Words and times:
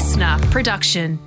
listener 0.00 0.38
production. 0.50 1.18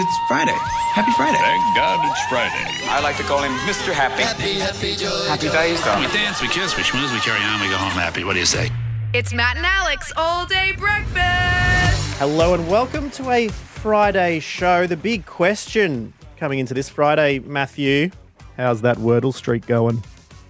It's 0.00 0.18
Friday. 0.26 0.56
Happy 0.96 1.12
Friday. 1.12 1.36
Thank 1.36 1.76
God 1.76 2.00
it's 2.10 2.24
Friday. 2.30 2.64
I 2.88 3.00
like 3.02 3.18
to 3.18 3.22
call 3.24 3.42
him 3.42 3.52
Mr. 3.68 3.92
Happy. 3.92 4.22
Happy, 4.22 4.54
happy, 4.54 4.96
joy. 4.96 5.10
Happy 5.28 5.50
days, 5.50 5.78
We 5.84 6.10
dance, 6.16 6.40
we 6.40 6.48
kiss, 6.48 6.74
we 6.78 6.82
schmooze, 6.82 7.12
we 7.12 7.20
carry 7.20 7.44
on, 7.44 7.60
we 7.60 7.68
go 7.68 7.76
home 7.76 7.90
happy. 7.90 8.24
What 8.24 8.32
do 8.32 8.38
you 8.38 8.46
say? 8.46 8.70
It's 9.12 9.34
Matt 9.34 9.58
and 9.58 9.66
Alex 9.66 10.10
all 10.16 10.46
day 10.46 10.72
breakfast. 10.78 12.18
Hello 12.18 12.54
and 12.54 12.66
welcome 12.66 13.10
to 13.10 13.30
a 13.30 13.48
Friday 13.48 14.40
show. 14.40 14.86
The 14.86 14.96
big 14.96 15.26
question 15.26 16.14
coming 16.38 16.58
into 16.58 16.72
this 16.72 16.88
Friday, 16.88 17.38
Matthew, 17.40 18.10
how's 18.56 18.80
that 18.80 18.96
Wordle 18.96 19.34
streak 19.34 19.66
going? 19.66 20.02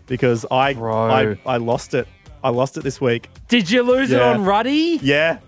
Because 0.07 0.47
I 0.53 0.75
Bro. 0.75 1.11
I, 1.11 1.41
I 1.45 1.57
lost 1.57 1.95
it. 1.95 2.07
I 2.43 2.51
lost 2.51 2.77
it 2.77 2.85
this 2.85 3.01
week. 3.01 3.29
Did 3.49 3.71
you 3.71 3.83
lose 3.83 4.11
it 4.11 4.21
on 4.21 4.45
Ruddy? 4.45 4.99
Yeah, 5.03 5.39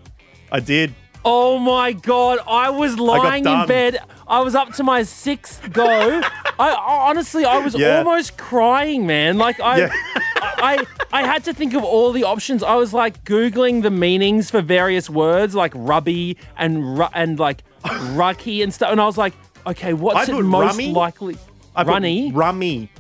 I 0.51 0.61
did. 0.61 0.95
Oh 1.25 1.59
my 1.59 1.93
god! 1.93 2.41
I 2.49 2.71
was 2.71 2.99
lying 2.99 3.47
in 3.47 3.67
bed. 3.67 3.99
I 4.27 4.41
was 4.41 4.55
up 4.55 4.73
to 4.75 4.83
my 4.85 5.03
sixth 5.05 5.73
go. 5.73 5.87
I, 5.87 6.25
I 6.59 7.09
honestly, 7.11 7.45
I 7.45 7.59
was 7.59 7.75
Yeah. 7.79 7.99
almost 7.99 8.37
crying, 8.37 9.07
man. 9.07 9.39
Like 9.39 9.61
I, 9.61 9.79
Yeah. 9.79 9.93
I, 10.37 10.85
I 11.13 11.23
had 11.27 11.45
to 11.45 11.55
think 11.55 11.75
of 11.75 11.85
all 11.85 12.13
the 12.13 12.25
options. 12.25 12.63
I 12.63 12.75
was 12.77 12.93
like 12.93 13.23
googling 13.25 13.83
the 13.83 13.91
meanings 13.91 14.51
for 14.51 14.61
various 14.63 15.09
words, 15.09 15.55
like 15.55 15.73
rubby 15.77 16.37
and 16.57 16.99
ru- 16.99 17.09
and 17.15 17.39
like 17.39 17.63
rucky 17.85 18.63
and 18.63 18.73
stuff. 18.75 18.91
And 18.91 19.01
I 19.01 19.05
was 19.07 19.19
like, 19.19 19.35
okay, 19.67 19.93
what's 19.93 20.29
I 20.29 20.37
it 20.39 20.43
most 20.43 20.73
rummy. 20.73 20.93
likely? 20.93 21.37
I 21.77 21.85
Runny. 21.85 22.33
Rummy. 22.33 22.91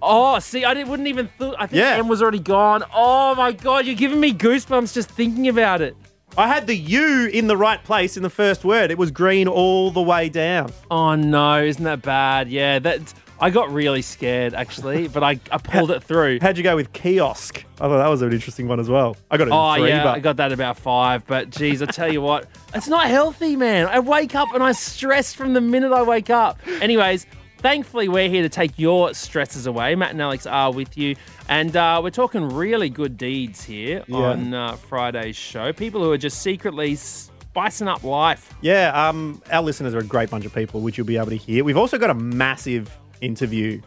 Oh, 0.00 0.38
see, 0.38 0.64
I 0.64 0.74
didn't, 0.74 0.90
wouldn't 0.90 1.08
even. 1.08 1.28
Th- 1.38 1.54
I 1.58 1.66
think 1.66 1.80
Yeah. 1.80 1.96
M 1.96 2.08
was 2.08 2.22
already 2.22 2.38
gone. 2.38 2.84
Oh 2.94 3.34
my 3.34 3.52
god, 3.52 3.86
you're 3.86 3.94
giving 3.94 4.20
me 4.20 4.32
goosebumps 4.32 4.94
just 4.94 5.10
thinking 5.10 5.48
about 5.48 5.80
it. 5.80 5.96
I 6.36 6.46
had 6.46 6.66
the 6.66 6.76
U 6.76 7.26
in 7.32 7.48
the 7.48 7.56
right 7.56 7.82
place 7.82 8.16
in 8.16 8.22
the 8.22 8.30
first 8.30 8.64
word. 8.64 8.90
It 8.90 8.98
was 8.98 9.10
green 9.10 9.48
all 9.48 9.90
the 9.90 10.02
way 10.02 10.28
down. 10.28 10.72
Oh 10.90 11.14
no, 11.16 11.62
isn't 11.64 11.82
that 11.82 12.02
bad? 12.02 12.48
Yeah, 12.48 12.78
that 12.78 13.12
I 13.40 13.50
got 13.50 13.72
really 13.72 14.02
scared 14.02 14.54
actually, 14.54 15.08
but 15.14 15.22
I, 15.24 15.40
I 15.50 15.58
pulled 15.58 15.90
it 15.90 16.02
through. 16.02 16.38
How'd 16.40 16.56
you 16.56 16.62
go 16.62 16.76
with 16.76 16.92
kiosk? 16.92 17.64
I 17.80 17.88
thought 17.88 17.98
that 17.98 18.08
was 18.08 18.22
an 18.22 18.32
interesting 18.32 18.68
one 18.68 18.78
as 18.78 18.88
well. 18.88 19.16
I 19.30 19.36
got 19.36 19.48
it 19.48 19.52
Oh 19.52 19.74
three, 19.76 19.88
yeah, 19.88 20.04
but 20.04 20.16
I 20.16 20.20
got 20.20 20.36
that 20.36 20.52
about 20.52 20.78
five. 20.78 21.26
But 21.26 21.50
geez, 21.50 21.82
I 21.82 21.86
tell 21.86 22.12
you 22.12 22.20
what, 22.20 22.46
it's 22.74 22.88
not 22.88 23.06
healthy, 23.08 23.56
man. 23.56 23.86
I 23.86 23.98
wake 23.98 24.34
up 24.34 24.48
and 24.54 24.62
I 24.62 24.72
stress 24.72 25.32
from 25.34 25.54
the 25.54 25.60
minute 25.60 25.92
I 25.92 26.02
wake 26.02 26.30
up. 26.30 26.60
Anyways, 26.80 27.26
thankfully 27.58 28.08
we're 28.08 28.28
here 28.28 28.42
to 28.42 28.48
take 28.48 28.78
your 28.78 29.14
stresses 29.14 29.66
away. 29.66 29.94
Matt 29.94 30.10
and 30.12 30.22
Alex 30.22 30.46
are 30.46 30.72
with 30.72 30.96
you, 30.96 31.16
and 31.48 31.76
uh, 31.76 32.00
we're 32.02 32.10
talking 32.10 32.48
really 32.48 32.88
good 32.90 33.16
deeds 33.16 33.62
here 33.64 34.04
Yeah. 34.06 34.16
on 34.16 34.54
uh, 34.54 34.72
Friday's 34.76 35.36
show. 35.36 35.72
People 35.72 36.02
who 36.02 36.10
are 36.12 36.18
just 36.18 36.42
secretly 36.42 36.96
spicing 36.96 37.88
up 37.88 38.04
life. 38.04 38.54
Yeah, 38.60 39.08
um, 39.08 39.42
our 39.50 39.62
listeners 39.62 39.94
are 39.94 39.98
a 39.98 40.04
great 40.04 40.30
bunch 40.30 40.44
of 40.44 40.54
people, 40.54 40.80
which 40.80 40.96
you'll 40.98 41.06
be 41.06 41.16
able 41.16 41.30
to 41.30 41.36
hear. 41.36 41.64
We've 41.64 41.76
also 41.76 41.98
got 41.98 42.10
a 42.10 42.14
massive 42.14 42.90
interview, 43.20 43.80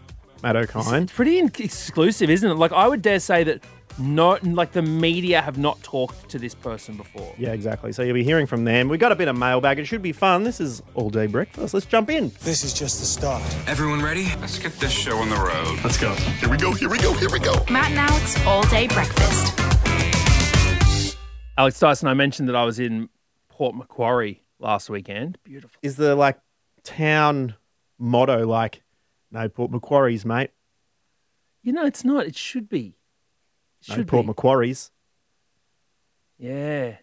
Matt 0.44 0.56
Okine. 0.56 1.04
It's 1.04 1.14
pretty 1.14 1.38
exclusive, 1.40 2.30
isn't 2.30 2.50
it? 2.50 2.56
Like 2.56 2.72
I 2.74 2.88
would 2.88 3.02
dare 3.02 3.20
say 3.20 3.44
that 3.46 3.64
no, 4.00 4.38
like 4.44 4.72
the 4.72 4.82
media 4.82 5.42
have 5.42 5.58
not 5.58 5.82
talked 5.84 6.30
to 6.30 6.40
this 6.40 6.56
person 6.56 6.96
before. 6.98 7.34
Yeah, 7.38 7.54
exactly. 7.54 7.92
So 7.92 8.04
you'll 8.04 8.14
be 8.14 8.24
hearing 8.24 8.48
from 8.48 8.64
them. 8.64 8.88
We 8.88 8.98
got 8.98 9.12
a 9.12 9.16
bit 9.16 9.28
of 9.28 9.38
mailbag. 9.38 9.80
It 9.80 9.86
should 9.86 10.02
be 10.02 10.12
fun. 10.12 10.44
This 10.44 10.60
is 10.60 10.82
all 10.96 11.10
day 11.10 11.28
breakfast. 11.28 11.74
Let's 11.74 11.86
jump 11.86 12.10
in. 12.10 12.32
This 12.42 12.64
is 12.64 12.74
just 12.74 13.00
the 13.00 13.06
start. 13.06 13.44
Everyone 13.68 14.02
ready? 14.02 14.26
Let's 14.40 14.58
get 14.60 14.74
this 14.80 14.92
show 14.92 15.18
on 15.18 15.30
the 15.30 15.36
road. 15.36 15.80
Let's 15.84 15.98
go. 15.98 16.14
Here 16.14 16.50
we 16.50 16.58
go, 16.58 16.74
here 16.74 16.90
we 16.90 16.98
go, 16.98 17.14
here 17.14 17.30
we 17.32 17.40
go. 17.40 17.54
Matt 17.70 17.92
and 17.92 18.00
Alex 18.00 18.46
all 18.46 18.64
day 18.64 18.88
breakfast. 18.88 19.60
Alex 21.58 21.80
Dyson, 21.80 22.08
I 22.08 22.14
mentioned 22.14 22.50
that 22.50 22.56
I 22.56 22.64
was 22.64 22.80
in 22.80 23.10
Port 23.50 23.76
Macquarie 23.76 24.42
last 24.60 24.90
weekend. 24.90 25.38
Beautiful. 25.44 25.78
Is 25.82 25.96
the 25.96 26.16
like 26.16 26.40
town 26.84 27.56
motto 28.00 28.48
like 28.48 28.82
no 29.32 29.48
Port 29.50 29.72
Macquarie's, 29.72 30.26
mate? 30.26 30.52
You 31.62 31.74
know, 31.74 31.86
it's 31.86 32.04
not. 32.04 32.26
It 32.26 32.36
should 32.36 32.70
be. 32.70 32.96
It 33.88 33.98
No 33.98 34.04
Port 34.04 34.24
be. 34.24 34.28
Macquarie's. 34.28 34.92
yeah. 36.38 36.98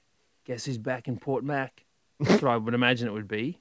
Guess 0.44 0.64
who's 0.64 0.78
back 0.78 1.08
in 1.08 1.18
Port 1.18 1.44
Mac? 1.44 1.84
That's 2.20 2.42
what 2.42 2.50
I 2.50 2.56
would 2.56 2.74
imagine 2.74 3.06
it 3.06 3.12
would 3.12 3.28
be. 3.28 3.60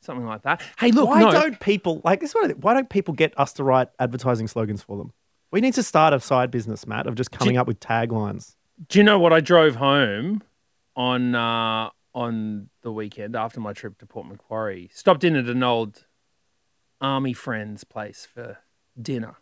Something 0.00 0.26
like 0.26 0.42
that. 0.42 0.60
Hey, 0.78 0.90
look, 0.90 1.08
why 1.08 1.20
no. 1.20 1.30
don't 1.30 1.60
people 1.60 2.00
like 2.04 2.20
this? 2.20 2.34
One, 2.34 2.50
why 2.50 2.74
don't 2.74 2.90
people 2.90 3.14
get 3.14 3.38
us 3.38 3.52
to 3.54 3.64
write 3.64 3.88
advertising 3.98 4.48
slogans 4.48 4.82
for 4.82 4.98
them? 4.98 5.12
We 5.50 5.60
need 5.60 5.74
to 5.74 5.82
start 5.82 6.12
a 6.12 6.20
side 6.20 6.50
business, 6.50 6.86
Matt, 6.86 7.06
of 7.06 7.14
just 7.14 7.30
coming 7.30 7.56
up 7.56 7.66
with 7.68 7.78
taglines. 7.78 8.56
Do 8.88 8.98
you 8.98 9.04
know 9.04 9.18
what 9.20 9.32
I 9.32 9.40
drove 9.40 9.76
home 9.76 10.42
on 10.96 11.34
uh, 11.36 11.90
on 12.12 12.68
the 12.82 12.92
weekend 12.92 13.36
after 13.36 13.60
my 13.60 13.72
trip 13.72 13.98
to 13.98 14.06
Port 14.06 14.26
Macquarie? 14.26 14.90
Stopped 14.92 15.22
in 15.22 15.36
at 15.36 15.46
an 15.46 15.62
old 15.62 16.06
army 17.00 17.32
friend's 17.32 17.84
place 17.84 18.26
for 18.26 18.58
dinner. 19.00 19.36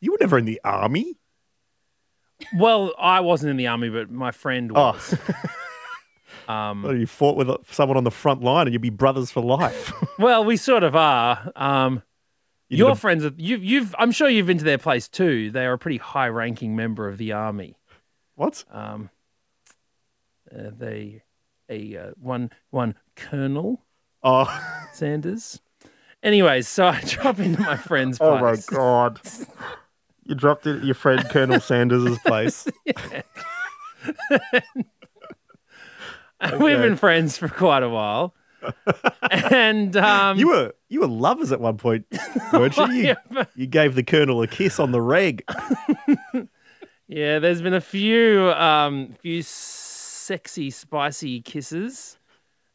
You 0.00 0.12
were 0.12 0.18
never 0.20 0.38
in 0.38 0.44
the 0.44 0.60
army. 0.62 1.16
Well, 2.56 2.94
I 2.98 3.20
wasn't 3.20 3.50
in 3.50 3.56
the 3.56 3.66
army, 3.66 3.88
but 3.90 4.10
my 4.10 4.30
friend 4.30 4.70
Oh. 4.74 4.92
was. 4.92 5.18
um, 6.48 6.82
Well, 6.82 6.96
you 6.96 7.06
fought 7.06 7.36
with 7.36 7.50
someone 7.70 7.96
on 7.96 8.04
the 8.04 8.10
front 8.10 8.42
line, 8.42 8.66
and 8.66 8.72
you'd 8.72 8.82
be 8.82 8.90
brothers 8.90 9.30
for 9.30 9.40
life. 9.42 9.92
well, 10.18 10.44
we 10.44 10.56
sort 10.56 10.82
of 10.84 10.94
are. 10.96 11.52
Um, 11.56 12.02
You 12.68 12.78
your 12.78 12.90
a- 12.92 12.96
friends, 12.96 13.24
are, 13.24 13.32
you, 13.36 13.56
you've. 13.56 13.94
I'm 13.98 14.12
sure 14.12 14.28
you've 14.28 14.46
been 14.46 14.58
to 14.58 14.64
their 14.64 14.78
place 14.78 15.08
too. 15.08 15.50
They 15.50 15.66
are 15.66 15.72
a 15.74 15.78
pretty 15.78 15.98
high-ranking 15.98 16.74
member 16.76 17.08
of 17.08 17.18
the 17.18 17.32
army. 17.32 17.76
what? 18.34 18.64
Um, 18.70 19.10
uh, 20.54 20.70
they, 20.78 21.22
a 21.68 21.96
uh, 21.96 22.10
one 22.20 22.50
one 22.70 22.94
Colonel 23.16 23.82
Oh, 24.22 24.48
Sanders. 24.92 25.60
Anyways, 26.22 26.66
so 26.66 26.86
I 26.88 27.00
drop 27.06 27.38
into 27.38 27.60
my 27.60 27.76
friend's 27.76 28.18
place. 28.18 28.30
oh 28.32 28.40
my 28.40 28.56
god! 28.76 29.20
You 30.28 30.34
dropped 30.34 30.66
it 30.66 30.76
at 30.76 30.84
your 30.84 30.94
friend 30.94 31.26
Colonel 31.30 31.58
Sanders' 31.58 32.18
place. 32.20 32.68
We've 36.60 36.78
been 36.78 36.96
friends 36.96 37.36
for 37.36 37.48
quite 37.48 37.82
a 37.82 37.88
while, 37.88 38.34
and 39.30 39.96
um, 39.96 40.38
You 40.38 40.48
were 40.48 40.72
you 40.88 41.00
were 41.00 41.08
lovers 41.08 41.50
at 41.50 41.60
one 41.60 41.78
point, 41.78 42.06
weren't 42.52 42.76
you? 42.76 42.86
You, 42.86 43.16
you 43.56 43.66
gave 43.66 43.96
the 43.96 44.04
Colonel 44.04 44.42
a 44.42 44.46
kiss 44.46 44.78
on 44.78 44.92
the 44.92 45.00
reg. 45.00 45.42
Yeah, 47.08 47.38
there's 47.38 47.62
been 47.62 47.74
a 47.74 47.80
few 47.80 48.52
um 48.52 49.14
few 49.20 49.42
sexy 49.42 50.70
spicy 50.70 51.40
kisses. 51.40 52.18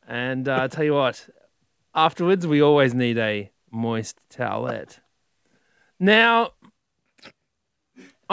And 0.07 0.49
uh, 0.49 0.63
I 0.63 0.67
tell 0.67 0.83
you 0.83 0.95
what, 0.95 1.29
afterwards 1.95 2.45
we 2.45 2.61
always 2.61 2.93
need 2.93 3.17
a 3.17 3.51
moist 3.71 4.19
towelette. 4.29 4.99
Now, 5.99 6.51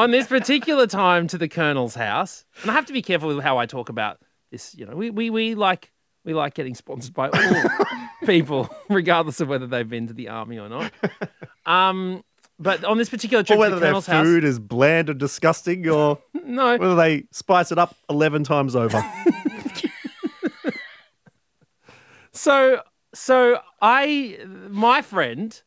on 0.01 0.11
this 0.11 0.27
particular 0.27 0.87
time 0.87 1.27
to 1.29 1.39
the 1.39 1.49
colonel's 1.49 1.95
house, 1.95 2.45
and 2.63 2.71
I 2.71 2.75
have 2.75 2.87
to 2.87 2.93
be 2.93 3.03
careful 3.03 3.35
with 3.35 3.43
how 3.43 3.59
I 3.59 3.67
talk 3.67 3.89
about 3.89 4.19
this, 4.51 4.75
you 4.75 4.87
know, 4.87 4.97
we 4.97 5.11
we, 5.11 5.31
we 5.31 5.55
like 5.55 5.93
we 6.25 6.35
like 6.35 6.55
getting 6.55 6.75
sponsored 6.75 7.15
by 7.15 7.29
all 7.29 7.89
people, 8.27 8.69
regardless 8.89 9.41
of 9.41 9.49
whether 9.49 9.67
they've 9.67 9.89
been 9.89 10.07
to 10.09 10.15
the 10.15 10.29
army 10.29 10.59
or 10.59 10.69
not. 10.69 10.93
Um 11.67 12.25
but 12.59 12.85
on 12.85 12.99
this 12.99 13.09
particular 13.09 13.41
Or 13.41 13.45
trip 13.45 13.57
to 13.57 13.61
whether 13.61 13.75
the 13.77 13.81
their 13.81 13.89
colonel's 13.91 14.07
house, 14.07 14.27
food 14.27 14.45
is 14.45 14.59
bland 14.59 15.09
and 15.09 15.19
disgusting, 15.19 15.89
or 15.89 16.19
no, 16.45 16.77
whether 16.77 16.97
they 16.97 17.25
spice 17.31 17.73
it 17.73 17.79
up 17.79 17.95
eleven 18.09 18.45
times 18.45 18.75
over. 18.77 19.03
So, 22.33 22.81
so 23.13 23.61
I, 23.83 24.39
my 24.71 25.03
friend, 25.03 25.61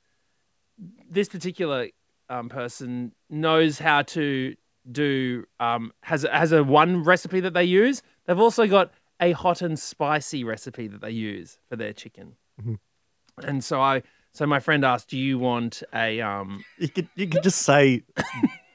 this 1.07 1.29
particular 1.29 1.89
um, 2.33 2.49
person 2.49 3.13
knows 3.29 3.79
how 3.79 4.01
to 4.01 4.55
do 4.91 5.45
um, 5.59 5.93
has 6.01 6.25
has 6.31 6.51
a 6.51 6.63
one 6.63 7.03
recipe 7.03 7.39
that 7.39 7.53
they 7.53 7.63
use. 7.63 8.01
They've 8.25 8.39
also 8.39 8.67
got 8.67 8.91
a 9.19 9.31
hot 9.31 9.61
and 9.61 9.77
spicy 9.77 10.43
recipe 10.43 10.87
that 10.87 11.01
they 11.01 11.11
use 11.11 11.59
for 11.69 11.75
their 11.75 11.93
chicken. 11.93 12.35
And 13.43 13.63
so 13.63 13.81
I, 13.81 14.03
so 14.33 14.45
my 14.45 14.59
friend 14.59 14.83
asked, 14.83 15.09
"Do 15.09 15.17
you 15.17 15.39
want 15.39 15.83
a 15.93 16.21
um?" 16.21 16.63
You 16.77 16.89
could 16.89 17.07
you 17.15 17.27
could 17.27 17.43
just 17.43 17.61
say 17.61 18.03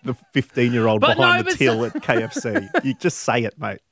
the 0.04 0.14
fifteen 0.32 0.72
year 0.72 0.86
old 0.86 1.00
behind 1.00 1.44
no, 1.46 1.50
the 1.50 1.56
till 1.56 1.84
at 1.84 1.94
KFC. 1.94 2.84
You 2.84 2.94
just 2.94 3.18
say 3.18 3.42
it, 3.42 3.58
mate. 3.58 3.80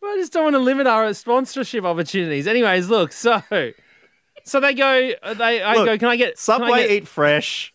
Well, 0.00 0.14
I 0.14 0.16
just 0.16 0.32
don't 0.32 0.42
want 0.42 0.54
to 0.54 0.58
limit 0.58 0.88
our 0.88 1.14
sponsorship 1.14 1.84
opportunities. 1.84 2.48
Anyways, 2.48 2.88
look, 2.88 3.12
so. 3.12 3.40
So 4.44 4.60
they 4.60 4.74
go. 4.74 5.10
They 5.34 5.62
I 5.62 5.74
Look, 5.74 5.86
go. 5.86 5.98
Can 5.98 6.08
I 6.08 6.16
get 6.16 6.34
can 6.36 6.62
I 6.62 6.66
Subway 6.66 6.82
get- 6.82 6.90
eat 6.90 7.08
fresh. 7.08 7.74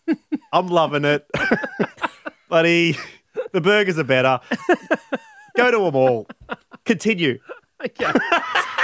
I'm 0.52 0.68
loving 0.68 1.06
it. 1.06 1.26
Buddy, 2.50 2.98
the 3.52 3.62
burgers 3.62 3.98
are 4.00 4.04
better. 4.04 4.40
Go 5.56 5.72
to 5.72 5.78
them 5.78 5.96
all. 5.96 6.28
Continue. 6.86 7.40
Okay. 7.84 8.12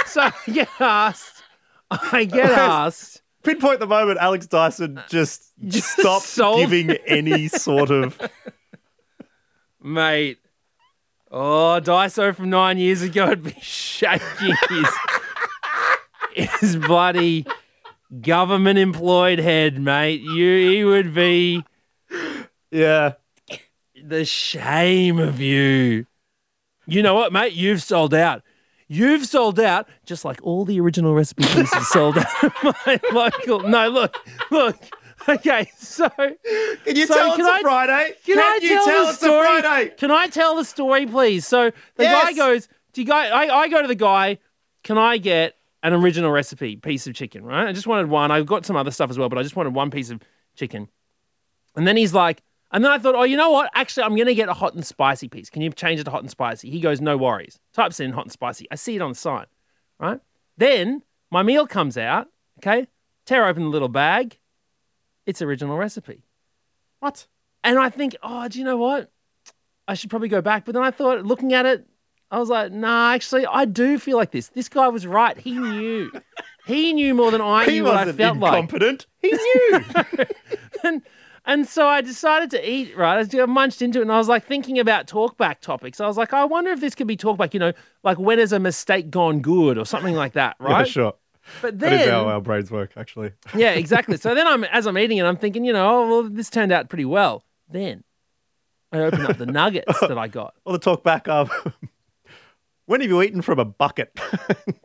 so 0.06 0.20
I 0.22 0.32
get 0.52 0.68
asked. 0.80 1.42
I 1.90 2.24
get 2.24 2.50
asked. 2.50 3.22
Pinpoint 3.42 3.80
the 3.80 3.86
moment 3.86 4.18
Alex 4.20 4.46
Dyson 4.46 5.00
just, 5.08 5.52
Just 5.68 5.98
stopped 5.98 6.24
sold- 6.24 6.60
giving 6.60 6.90
any 7.06 7.48
sort 7.48 7.90
of. 7.90 8.18
Mate, 9.82 10.38
Oh, 11.30 11.80
Dyso 11.82 12.34
from 12.34 12.48
nine 12.50 12.78
years 12.78 13.02
ago 13.02 13.26
would 13.28 13.42
be 13.42 13.54
shaking 13.60 14.54
his, 14.70 14.88
his 16.60 16.76
bloody 16.76 17.44
government 18.20 18.78
employed 18.78 19.38
head, 19.38 19.80
mate. 19.80 20.20
You, 20.20 20.70
he 20.70 20.84
would 20.84 21.14
be 21.14 21.64
Yeah. 22.70 23.12
the 24.02 24.24
shame 24.24 25.18
of 25.18 25.40
you. 25.40 26.06
You 26.86 27.02
know 27.02 27.14
what, 27.14 27.32
mate? 27.32 27.52
You've 27.54 27.82
sold 27.82 28.12
out. 28.14 28.42
You've 28.86 29.24
sold 29.26 29.58
out, 29.58 29.88
just 30.04 30.24
like 30.24 30.38
all 30.42 30.64
the 30.66 30.78
original 30.80 31.14
recipe 31.14 31.44
pieces 31.44 31.88
sold 31.92 32.18
out 32.18 32.26
my 32.84 33.00
local. 33.12 33.60
No, 33.60 33.88
look, 33.88 34.16
look. 34.50 34.76
Okay, 35.26 35.70
so 35.78 36.10
Can 36.10 36.36
you 36.96 37.06
So 37.06 37.14
tell 37.14 37.30
can 37.36 37.40
it's 37.40 37.48
a 37.48 37.52
I- 37.52 37.60
Friday? 37.62 38.12
Can, 38.26 38.38
I 38.38 38.58
you 38.60 38.68
tell, 38.68 38.84
tell 38.84 39.04
the 39.06 39.10
a 39.10 39.14
story? 39.14 39.46
Friday? 39.46 39.94
Can 39.96 40.10
I 40.10 40.26
tell 40.26 40.56
the 40.56 40.64
story, 40.64 41.06
please? 41.06 41.46
So 41.46 41.70
the 41.96 42.04
guy 42.04 42.34
goes, 42.34 42.68
"Do 42.92 43.00
you 43.00 43.06
go?" 43.06 43.14
I, 43.14 43.60
I 43.62 43.68
go 43.68 43.80
to 43.80 43.88
the 43.88 43.94
guy. 43.94 44.36
Can 44.82 44.98
I 44.98 45.16
get 45.16 45.54
an 45.84 45.92
original 45.92 46.32
recipe 46.32 46.76
piece 46.76 47.06
of 47.06 47.14
chicken? 47.14 47.44
Right. 47.44 47.68
I 47.68 47.72
just 47.72 47.86
wanted 47.86 48.08
one. 48.08 48.32
I've 48.32 48.46
got 48.46 48.66
some 48.66 48.74
other 48.74 48.90
stuff 48.90 49.10
as 49.10 49.18
well, 49.18 49.28
but 49.28 49.38
I 49.38 49.42
just 49.44 49.54
wanted 49.54 49.74
one 49.74 49.90
piece 49.90 50.10
of 50.10 50.20
chicken. 50.56 50.88
And 51.76 51.86
then 51.86 51.96
he's 51.96 52.12
like, 52.12 52.42
and 52.72 52.84
then 52.84 52.90
I 52.90 52.98
thought, 52.98 53.14
oh, 53.14 53.22
you 53.22 53.36
know 53.36 53.50
what? 53.50 53.70
Actually, 53.74 54.02
I'm 54.04 54.16
going 54.16 54.26
to 54.26 54.34
get 54.34 54.48
a 54.48 54.54
hot 54.54 54.74
and 54.74 54.84
spicy 54.84 55.28
piece. 55.28 55.48
Can 55.48 55.62
you 55.62 55.70
change 55.70 56.00
it 56.00 56.04
to 56.04 56.10
hot 56.10 56.22
and 56.22 56.30
spicy? 56.30 56.70
He 56.70 56.80
goes, 56.80 57.00
no 57.00 57.16
worries. 57.16 57.60
Types 57.72 58.00
in 58.00 58.12
hot 58.12 58.24
and 58.24 58.32
spicy. 58.32 58.66
I 58.72 58.74
see 58.74 58.96
it 58.96 59.02
on 59.02 59.10
the 59.10 59.14
sign, 59.14 59.46
right? 60.00 60.20
Then 60.56 61.02
my 61.30 61.44
meal 61.44 61.68
comes 61.68 61.96
out. 61.96 62.28
Okay, 62.58 62.86
tear 63.26 63.46
open 63.46 63.64
the 63.64 63.68
little 63.68 63.88
bag. 63.88 64.38
It's 65.26 65.42
original 65.42 65.76
recipe. 65.76 66.24
What? 67.00 67.26
And 67.62 67.78
I 67.78 67.90
think, 67.90 68.16
oh, 68.22 68.48
do 68.48 68.58
you 68.58 68.64
know 68.64 68.76
what? 68.76 69.10
I 69.86 69.94
should 69.94 70.10
probably 70.10 70.28
go 70.28 70.40
back. 70.40 70.64
But 70.64 70.74
then 70.74 70.82
I 70.82 70.90
thought, 70.90 71.24
looking 71.24 71.52
at 71.52 71.66
it, 71.66 71.86
I 72.34 72.38
was 72.38 72.48
like, 72.48 72.72
nah, 72.72 73.12
actually, 73.12 73.46
I 73.46 73.64
do 73.64 73.98
feel 73.98 74.16
like 74.16 74.30
this. 74.32 74.48
This 74.48 74.68
guy 74.68 74.88
was 74.88 75.06
right. 75.06 75.36
He 75.38 75.52
knew. 75.52 76.10
he 76.66 76.92
knew 76.92 77.14
more 77.14 77.30
than 77.30 77.40
I 77.40 77.64
He 77.64 77.72
knew 77.72 77.84
what 77.84 77.96
I 77.96 78.04
like. 78.04 78.18
incompetent. 78.18 79.06
He 79.22 79.30
knew. 79.70 79.80
And, 80.82 81.02
and 81.46 81.68
so 81.68 81.86
I 81.86 82.00
decided 82.00 82.50
to 82.52 82.70
eat, 82.70 82.96
right? 82.96 83.18
I 83.18 83.24
just- 83.24 83.48
munched 83.48 83.82
into 83.82 83.98
it 84.00 84.02
and 84.02 84.12
I 84.12 84.18
was 84.18 84.28
like 84.28 84.44
thinking 84.46 84.78
about 84.78 85.06
talkback 85.06 85.60
topics. 85.60 86.00
I 86.00 86.06
was 86.06 86.16
like, 86.16 86.32
I 86.32 86.44
wonder 86.44 86.70
if 86.70 86.80
this 86.80 86.94
could 86.94 87.06
be 87.06 87.16
talkback, 87.16 87.54
you 87.54 87.60
know, 87.60 87.72
like 88.02 88.18
when 88.18 88.38
has 88.38 88.52
a 88.52 88.58
mistake 88.58 89.10
gone 89.10 89.40
good 89.40 89.78
or 89.78 89.84
something 89.86 90.14
like 90.14 90.32
that, 90.32 90.56
right? 90.58 90.80
Yeah, 90.86 90.92
sure. 90.92 91.14
But 91.62 91.78
That 91.78 91.92
is 91.92 91.98
then, 92.00 92.08
how 92.08 92.26
our 92.28 92.40
brains 92.40 92.70
work, 92.70 92.92
actually. 92.96 93.32
yeah, 93.54 93.72
exactly. 93.72 94.16
So 94.16 94.34
then 94.34 94.46
I'm 94.46 94.64
as 94.64 94.86
I'm 94.86 94.96
eating 94.98 95.18
it, 95.18 95.24
I'm 95.24 95.36
thinking, 95.36 95.64
you 95.64 95.72
know, 95.74 95.86
oh, 95.88 96.08
well, 96.08 96.22
this 96.30 96.48
turned 96.50 96.72
out 96.72 96.88
pretty 96.88 97.04
well. 97.04 97.44
Then 97.68 98.02
I 98.92 98.98
open 99.00 99.26
up 99.26 99.36
the 99.36 99.46
nuggets 99.46 100.00
that 100.00 100.16
I 100.16 100.28
got. 100.28 100.54
Well, 100.64 100.78
the 100.78 100.78
talkback 100.78 101.28
up. 101.28 101.50
When 102.86 103.00
have 103.00 103.10
you 103.10 103.22
eaten 103.22 103.42
from 103.42 103.58
a 103.58 103.64
bucket? 103.64 104.18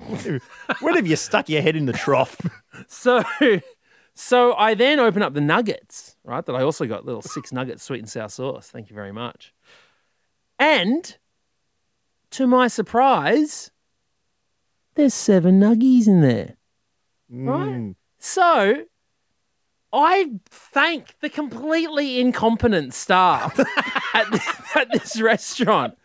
when 0.80 0.96
have 0.96 1.08
you 1.08 1.16
stuck 1.16 1.50
your 1.50 1.62
head 1.62 1.76
in 1.76 1.86
the 1.86 1.94
trough? 1.94 2.40
So, 2.88 3.24
so 4.14 4.54
I 4.54 4.74
then 4.74 5.00
open 5.00 5.22
up 5.22 5.34
the 5.34 5.42
nuggets, 5.42 6.16
right? 6.24 6.46
That 6.46 6.56
I 6.56 6.62
also 6.62 6.86
got 6.86 7.06
little 7.06 7.22
six 7.22 7.52
nuggets, 7.52 7.84
sweet 7.84 8.00
and 8.00 8.10
sour 8.10 8.30
sauce. 8.30 8.70
Thank 8.70 8.90
you 8.90 8.96
very 8.96 9.12
much. 9.12 9.54
And 10.58 11.18
to 12.32 12.48
my 12.48 12.68
surprise, 12.68 13.72
there's 14.96 15.14
seven 15.14 15.60
nuggies 15.60 16.08
in 16.08 16.22
there. 16.22 16.56
Right? 17.30 17.70
Mm. 17.70 17.96
So 18.18 18.86
I 19.92 20.32
thank 20.50 21.16
the 21.22 21.30
completely 21.30 22.20
incompetent 22.20 22.94
staff 22.94 23.60
at, 24.14 24.32
this, 24.32 24.76
at 24.76 24.92
this 24.92 25.22
restaurant 25.22 25.98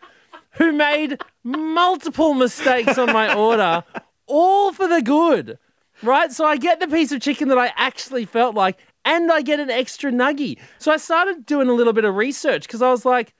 who 0.57 0.71
made 0.71 1.21
multiple 1.43 2.33
mistakes 2.33 2.97
on 2.97 3.11
my 3.13 3.33
order, 3.33 3.83
all 4.27 4.73
for 4.73 4.87
the 4.87 5.01
good. 5.01 5.57
Right? 6.03 6.31
So 6.31 6.45
I 6.45 6.57
get 6.57 6.79
the 6.79 6.87
piece 6.87 7.11
of 7.11 7.21
chicken 7.21 7.47
that 7.47 7.57
I 7.57 7.73
actually 7.75 8.25
felt 8.25 8.55
like, 8.55 8.79
and 9.05 9.31
I 9.31 9.41
get 9.41 9.59
an 9.59 9.69
extra 9.69 10.11
nuggie. 10.11 10.59
So 10.77 10.91
I 10.91 10.97
started 10.97 11.45
doing 11.45 11.69
a 11.69 11.73
little 11.73 11.93
bit 11.93 12.03
of 12.03 12.15
research 12.15 12.67
because 12.67 12.81
I 12.81 12.91
was 12.91 13.05
like, 13.05 13.33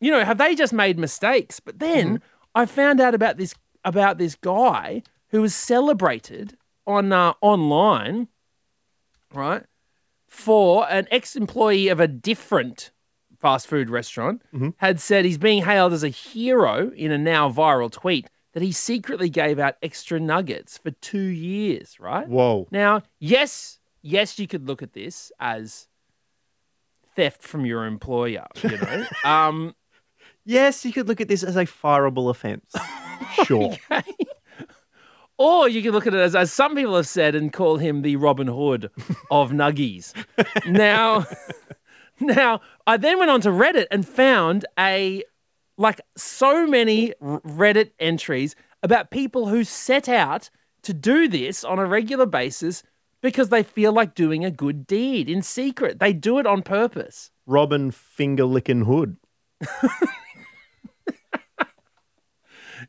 you 0.00 0.10
know, 0.10 0.24
have 0.24 0.38
they 0.38 0.54
just 0.54 0.72
made 0.72 0.98
mistakes? 0.98 1.60
But 1.60 1.80
then 1.80 2.22
I 2.54 2.66
found 2.66 3.00
out 3.00 3.14
about 3.14 3.36
this 3.36 3.54
about 3.84 4.18
this 4.18 4.34
guy 4.34 5.02
who 5.28 5.42
was 5.42 5.54
celebrated 5.54 6.56
on 6.86 7.12
uh, 7.12 7.34
online, 7.40 8.28
right, 9.32 9.64
for 10.26 10.88
an 10.90 11.06
ex-employee 11.10 11.88
of 11.88 12.00
a 12.00 12.08
different 12.08 12.90
fast 13.38 13.66
food 13.66 13.88
restaurant 13.90 14.42
had 14.78 15.00
said 15.00 15.24
he's 15.24 15.38
being 15.38 15.64
hailed 15.64 15.92
as 15.92 16.02
a 16.02 16.08
hero 16.08 16.90
in 16.96 17.12
a 17.12 17.18
now 17.18 17.50
viral 17.50 17.90
tweet 17.90 18.28
that 18.52 18.62
he 18.62 18.72
secretly 18.72 19.28
gave 19.28 19.58
out 19.58 19.76
extra 19.82 20.18
nuggets 20.18 20.78
for 20.78 20.90
two 20.90 21.18
years, 21.18 22.00
right? 22.00 22.28
Whoa. 22.28 22.66
Now, 22.70 23.02
yes, 23.20 23.78
yes, 24.02 24.38
you 24.38 24.46
could 24.48 24.66
look 24.66 24.82
at 24.82 24.92
this 24.92 25.30
as 25.38 25.86
theft 27.14 27.42
from 27.42 27.64
your 27.66 27.84
employer, 27.86 28.46
you 28.62 28.76
know. 28.78 29.04
um, 29.24 29.74
Yes, 30.44 30.82
you 30.82 30.94
could 30.94 31.06
look 31.08 31.20
at 31.20 31.28
this 31.28 31.42
as 31.42 31.56
a 31.56 31.66
fireable 31.66 32.30
offence. 32.30 32.74
Sure. 33.44 33.76
Or 35.36 35.68
you 35.68 35.82
can 35.82 35.92
look 35.92 36.06
at 36.06 36.14
it 36.14 36.18
as, 36.18 36.34
as 36.34 36.50
some 36.52 36.74
people 36.74 36.96
have 36.96 37.06
said 37.06 37.34
and 37.34 37.52
call 37.52 37.76
him 37.76 38.02
the 38.02 38.16
Robin 38.16 38.48
Hood 38.48 38.90
of 39.30 39.50
nuggies. 39.52 40.12
now, 40.66 41.24
now 42.38 42.60
I 42.86 42.96
then 42.96 43.18
went 43.18 43.30
on 43.30 43.40
to 43.42 43.50
Reddit 43.50 43.86
and 43.90 44.06
found 44.06 44.64
a 44.78 45.22
like 45.76 46.00
so 46.16 46.66
many 46.66 47.12
Reddit 47.22 47.92
entries 47.98 48.56
about 48.82 49.10
people 49.10 49.48
who 49.48 49.64
set 49.64 50.08
out 50.08 50.50
to 50.82 50.92
do 50.92 51.28
this 51.28 51.64
on 51.64 51.78
a 51.78 51.86
regular 51.86 52.26
basis 52.26 52.82
because 53.20 53.48
they 53.48 53.62
feel 53.62 53.92
like 53.92 54.14
doing 54.14 54.44
a 54.44 54.50
good 54.50 54.86
deed 54.86 55.28
in 55.28 55.42
secret. 55.42 55.98
They 55.98 56.12
do 56.12 56.38
it 56.38 56.46
on 56.46 56.62
purpose. 56.62 57.30
Robin 57.46 57.90
finger 57.90 58.44
licking 58.44 58.84
hood. 58.84 59.16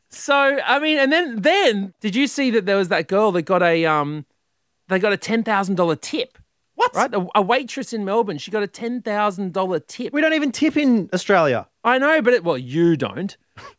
So 0.08 0.34
I 0.34 0.78
mean, 0.80 0.98
and 0.98 1.12
then 1.12 1.42
then 1.42 1.94
did 2.00 2.14
you 2.14 2.26
see 2.26 2.50
that 2.50 2.66
there 2.66 2.76
was 2.76 2.88
that 2.88 3.08
girl 3.08 3.32
that 3.32 3.42
got 3.42 3.62
a 3.62 3.84
um, 3.86 4.26
they 4.88 4.98
got 4.98 5.12
a 5.12 5.16
ten 5.16 5.42
thousand 5.42 5.76
dollar 5.76 5.96
tip. 5.96 6.38
What? 6.80 6.94
Right, 6.94 7.14
a, 7.14 7.26
a 7.34 7.42
waitress 7.42 7.92
in 7.92 8.04
Melbourne, 8.06 8.38
she 8.38 8.50
got 8.50 8.62
a 8.62 8.66
ten 8.66 9.02
thousand 9.02 9.52
dollar 9.52 9.80
tip. 9.80 10.12
We 10.12 10.20
don't 10.22 10.32
even 10.32 10.50
tip 10.50 10.76
in 10.76 11.10
Australia. 11.12 11.68
I 11.84 11.98
know, 11.98 12.22
but 12.22 12.32
it, 12.34 12.42
well, 12.44 12.56
you 12.58 12.96
don't. 12.96 13.36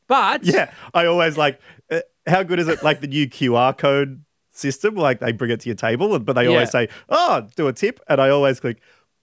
But 0.07 0.43
Yeah, 0.45 0.71
I 0.93 1.05
always 1.05 1.37
like. 1.37 1.59
Uh, 1.89 2.01
how 2.27 2.43
good 2.43 2.59
is 2.59 2.67
it? 2.67 2.83
Like 2.83 3.01
the 3.01 3.07
new 3.07 3.27
QR 3.27 3.75
code 3.77 4.23
system, 4.51 4.95
like 4.95 5.19
they 5.19 5.31
bring 5.31 5.49
it 5.49 5.59
to 5.61 5.69
your 5.69 5.75
table, 5.75 6.19
but 6.19 6.33
they 6.33 6.43
Yeah. 6.43 6.49
always 6.49 6.69
say, 6.69 6.89
"Oh, 7.09 7.47
do 7.55 7.67
a 7.67 7.73
tip," 7.73 7.99
and 8.07 8.21
I 8.21 8.29
always 8.29 8.59
click, 8.59 8.77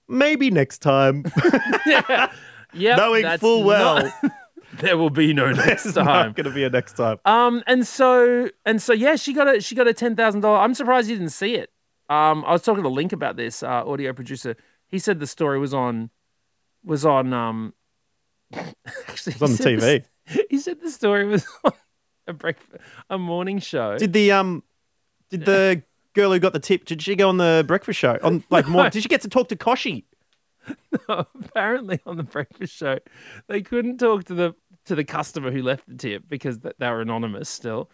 "Maybe 0.09 0.51
next 0.51 0.79
time," 0.79 1.23
yeah, 1.85 2.29
knowing 2.73 3.25
full 3.37 3.63
well 3.63 4.03
not- 4.23 4.31
there 4.79 4.97
will 4.97 5.09
be 5.09 5.33
no 5.33 5.51
next 5.51 5.93
time. 5.93 6.05
not 6.05 6.35
going 6.35 6.45
to 6.45 6.51
be 6.51 6.63
a 6.63 6.69
next 6.69 6.93
time. 6.93 7.17
Um, 7.25 7.63
and 7.67 7.87
so 7.87 8.49
and 8.65 8.81
so, 8.81 8.93
yeah, 8.93 9.15
she 9.15 9.33
got 9.33 9.47
a 9.55 9.61
she 9.61 9.75
got 9.75 9.87
a 9.87 9.93
ten 9.93 10.15
thousand 10.15 10.41
dollar. 10.41 10.59
I'm 10.59 10.73
surprised 10.73 11.09
you 11.09 11.15
didn't 11.15 11.31
see 11.31 11.55
it. 11.55 11.71
Um, 12.09 12.43
I 12.45 12.51
was 12.51 12.61
talking 12.63 12.83
to 12.83 12.89
Link 12.89 13.13
about 13.13 13.35
this, 13.37 13.61
uh, 13.63 13.83
audio 13.87 14.13
producer. 14.13 14.55
He 14.87 14.97
said 14.99 15.19
the 15.19 15.27
story 15.27 15.59
was 15.59 15.73
on 15.73 16.09
was 16.83 17.05
on 17.05 17.33
um. 17.33 17.73
actually, 18.53 19.33
It's 19.33 19.41
on 19.41 19.51
the 19.51 19.63
TV. 19.63 19.79
the- 19.79 20.03
he 20.49 20.57
said 20.59 20.79
the 20.81 20.91
story 20.91 21.25
was 21.25 21.45
on 21.63 21.71
a 22.27 22.33
breakfast, 22.33 22.81
a 23.09 23.17
morning 23.17 23.59
show. 23.59 23.97
Did 23.97 24.13
the 24.13 24.31
um, 24.31 24.63
did 25.29 25.45
the 25.45 25.83
girl 26.13 26.31
who 26.31 26.39
got 26.39 26.53
the 26.53 26.59
tip? 26.59 26.85
Did 26.85 27.01
she 27.01 27.15
go 27.15 27.29
on 27.29 27.37
the 27.37 27.63
breakfast 27.67 27.99
show? 27.99 28.17
On 28.23 28.43
like 28.49 28.67
more? 28.75 28.89
Did 28.89 29.03
she 29.03 29.09
get 29.09 29.21
to 29.21 29.29
talk 29.29 29.47
to 29.49 29.55
Kochie? 29.55 30.03
apparently 31.07 31.99
on 32.05 32.17
the 32.17 32.21
breakfast 32.23 32.75
show 32.75 32.99
they 33.47 33.59
couldn't 33.61 33.97
talk 33.97 34.25
to 34.25 34.35
the 34.35 34.53
to 34.85 34.93
the 34.93 35.03
customer 35.03 35.49
who 35.49 35.63
left 35.63 35.87
the 35.87 35.95
tip 35.95 36.23
because 36.27 36.59
they 36.59 36.73
were 36.81 37.01
anonymous 37.01 37.49
still 37.49 37.89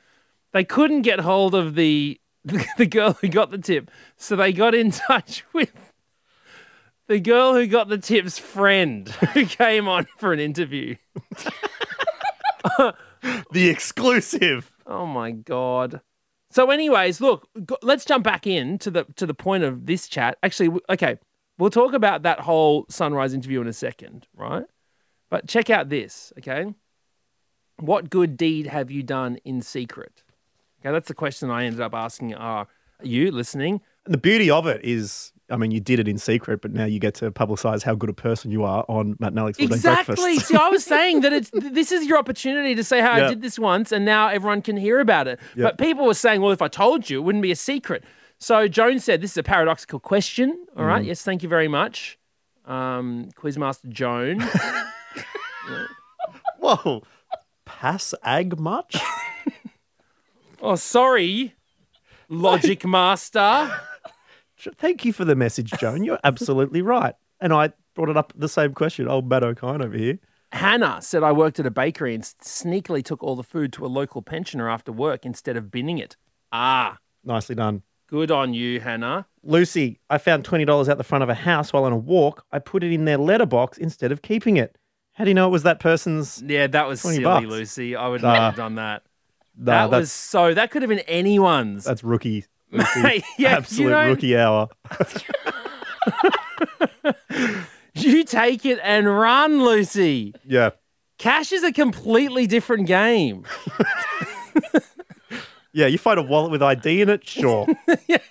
they 0.52 0.64
couldn't 0.66 1.04
get 1.04 1.20
hold 1.22 1.56
of 1.56 1.76
the 1.76 2.20
the 2.78 2.86
girl 2.86 3.14
who 3.14 3.28
got 3.28 3.52
the 3.52 3.58
tip 3.58 3.90
so 4.18 4.36
they 4.36 4.54
got 4.54 4.76
in 4.76 4.92
touch 5.08 5.44
with 5.54 5.74
the 7.08 7.20
girl 7.20 7.54
who 7.54 7.68
got 7.68 7.90
the 7.90 7.98
tip's 7.98 8.38
friend 8.38 9.10
who 9.34 9.46
came 9.46 9.88
on 9.88 10.08
for 10.18 10.32
an 10.34 10.40
interview 10.40 10.96
The 13.52 13.70
exclusive. 13.70 14.72
Oh 14.86 15.06
my 15.06 15.32
god. 15.32 16.02
So, 16.52 16.70
anyways, 16.72 17.22
look, 17.22 17.48
let's 17.82 18.06
jump 18.06 18.24
back 18.24 18.48
in 18.48 18.78
to 18.80 18.92
the 18.92 19.06
to 19.16 19.26
the 19.26 19.34
point 19.34 19.64
of 19.64 19.86
this 19.86 20.08
chat. 20.08 20.38
Actually, 20.44 20.80
okay, 20.90 21.18
we'll 21.58 21.70
talk 21.70 21.94
about 21.94 22.24
that 22.24 22.42
whole 22.42 22.86
sunrise 22.90 23.34
interview 23.34 23.62
in 23.62 23.68
a 23.68 23.74
second, 23.74 24.28
right? 24.36 24.66
But 25.30 25.48
check 25.48 25.70
out 25.70 25.90
this, 25.90 26.32
okay? 26.38 26.74
What 27.80 28.10
good 28.10 28.38
deed 28.38 28.68
have 28.68 28.92
you 28.92 29.04
done 29.04 29.38
in 29.44 29.62
secret? 29.62 30.24
Okay, 30.86 30.94
that's 30.94 31.08
the 31.08 31.16
question 31.16 31.50
I 31.50 31.66
ended 31.66 31.82
up 31.82 31.96
asking. 31.96 32.36
Are 32.36 32.68
you 33.02 33.32
listening? 33.32 33.82
And 34.06 34.14
the 34.14 34.20
beauty 34.20 34.52
of 34.52 34.68
it 34.68 34.82
is 34.84 35.32
I 35.50 35.58
mean, 35.58 35.72
you 35.72 35.80
did 35.80 36.00
it 36.00 36.08
in 36.08 36.18
secret, 36.18 36.62
but 36.62 36.74
now 36.74 36.86
you 36.86 37.00
get 37.00 37.14
to 37.16 37.32
publicise 37.32 37.84
how 37.84 37.94
good 37.96 38.10
a 38.10 38.14
person 38.14 38.50
you 38.52 38.64
are 38.64 38.84
on 38.88 39.16
Matt 39.20 39.32
and 39.32 39.40
Alex 39.40 39.58
Day 39.58 39.66
Exactly. 39.66 40.16
Breakfast. 40.16 40.48
See, 40.48 40.56
I 40.56 40.70
was 40.70 40.84
saying 40.94 41.22
that 41.22 41.34
it's 41.34 41.50
this 41.54 41.92
is 41.92 42.06
your 42.06 42.18
opportunity 42.20 42.76
to 42.76 42.84
say 42.84 43.02
how 43.02 43.16
Yeah. 43.18 43.26
I 43.26 43.30
did 43.30 43.42
this 43.42 43.58
once, 43.58 43.92
and 43.92 44.06
now 44.06 44.28
everyone 44.28 44.62
can 44.62 44.78
hear 44.78 45.00
about 45.00 45.28
it. 45.28 45.40
Yeah. 45.56 45.64
But 45.64 45.78
people 45.80 46.06
were 46.06 46.14
saying, 46.14 46.42
well, 46.42 46.52
if 46.52 46.62
I 46.62 46.68
told 46.68 47.10
you, 47.10 47.20
it 47.20 47.24
wouldn't 47.24 47.42
be 47.42 47.52
a 47.52 47.56
secret. 47.56 48.04
So 48.40 48.68
Joan 48.68 49.00
said, 49.00 49.22
this 49.22 49.32
is 49.32 49.38
a 49.38 49.44
paradoxical 49.44 50.00
question. 50.00 50.66
All 50.78 50.86
right. 50.86 51.04
Mm. 51.04 51.08
Yes, 51.08 51.22
thank 51.24 51.42
you 51.42 51.50
very 51.50 51.68
much, 51.68 52.20
um, 52.66 53.30
Quizmaster 53.36 53.90
Joan. 53.90 54.40
Whoa, 56.60 57.04
pass 57.66 58.14
ag 58.24 58.60
much? 58.60 58.96
oh, 60.66 60.76
sorry, 60.76 61.54
Logic 62.30 62.84
Master. 62.86 63.72
Thank 64.78 65.06
you 65.06 65.14
for 65.14 65.26
the 65.26 65.36
message, 65.36 65.72
Joan. 65.80 66.04
You're 66.04 66.20
absolutely 66.24 66.82
right. 66.82 67.14
And 67.40 67.54
I 67.54 67.72
brought 67.94 68.10
it 68.10 68.18
up 68.18 68.34
the 68.36 68.50
same 68.50 68.74
question. 68.74 69.08
Old 69.08 69.30
Matt 69.30 69.44
Okine 69.44 69.84
over 69.84 69.98
here. 69.98 70.18
Hannah 70.52 71.02
said 71.02 71.22
I 71.24 71.32
worked 71.34 71.60
at 71.60 71.66
a 71.66 71.72
bakery 71.72 72.16
and 72.16 72.24
sneakily 72.24 73.04
took 73.04 73.22
all 73.22 73.36
the 73.36 73.44
food 73.44 73.74
to 73.74 73.86
a 73.86 73.88
local 73.88 74.22
pensioner 74.22 74.70
after 74.70 74.92
work 74.92 75.26
instead 75.26 75.58
of 75.58 75.70
binning 75.70 75.98
it. 75.98 76.16
Ah, 76.52 76.98
Nicely 77.26 77.56
done. 77.56 77.82
good 78.08 78.32
on 78.32 78.54
you, 78.54 78.80
Hannah. 78.80 79.28
Lucy, 79.44 80.00
I 80.10 80.18
found 80.18 80.46
$20 80.46 80.88
out 80.88 80.98
the 80.98 81.04
front 81.04 81.24
of 81.24 81.30
a 81.30 81.34
house 81.34 81.74
while 81.74 81.84
on 81.84 81.92
a 81.92 81.98
walk. 81.98 82.46
I 82.52 82.60
put 82.60 82.84
it 82.84 82.94
in 82.94 83.06
their 83.06 83.18
letterbox 83.18 83.78
instead 83.78 84.12
of 84.12 84.22
keeping 84.22 84.56
it. 84.58 84.78
How 85.14 85.26
do 85.26 85.30
you 85.30 85.34
know 85.36 85.48
it 85.48 85.52
was 85.52 85.64
that 85.64 85.80
person's? 85.80 86.42
Yeah, 86.46 86.68
that 86.68 86.88
was 86.88 87.02
20 87.02 87.16
silly, 87.18 87.24
bucks. 87.24 87.46
Lucy. 87.48 87.96
I 87.96 88.08
would 88.08 88.22
never 88.22 88.36
have 88.36 88.56
done 88.56 88.76
that. 88.76 89.04
Nah, 89.58 89.88
that 89.88 89.98
was 89.98 90.12
so. 90.12 90.54
That 90.54 90.72
could 90.72 90.82
have 90.82 90.90
been 90.90 91.00
anyone's. 91.00 91.84
that's 91.86 92.04
rookie. 92.04 92.46
Yeah, 92.74 93.20
you 93.38 93.48
Absolute 93.48 93.90
know- 93.92 94.08
rookie 94.10 94.38
hour. 94.38 94.70
You 97.98 98.26
take 98.26 98.66
it 98.66 98.78
and 98.84 99.08
run, 99.08 99.64
Lucy. 99.64 100.34
Yeah. 100.46 100.72
Cash 101.18 101.54
is 101.54 101.64
a 101.64 101.72
completely 101.72 102.46
different 102.48 102.88
game. 102.88 103.46
Yeah, 105.72 105.88
you 105.88 105.98
find 105.98 106.18
a 106.18 106.24
wallet 106.24 106.52
with 106.52 106.64
ID 106.64 107.02
in 107.02 107.10
it, 107.10 107.28
sure. 107.28 107.68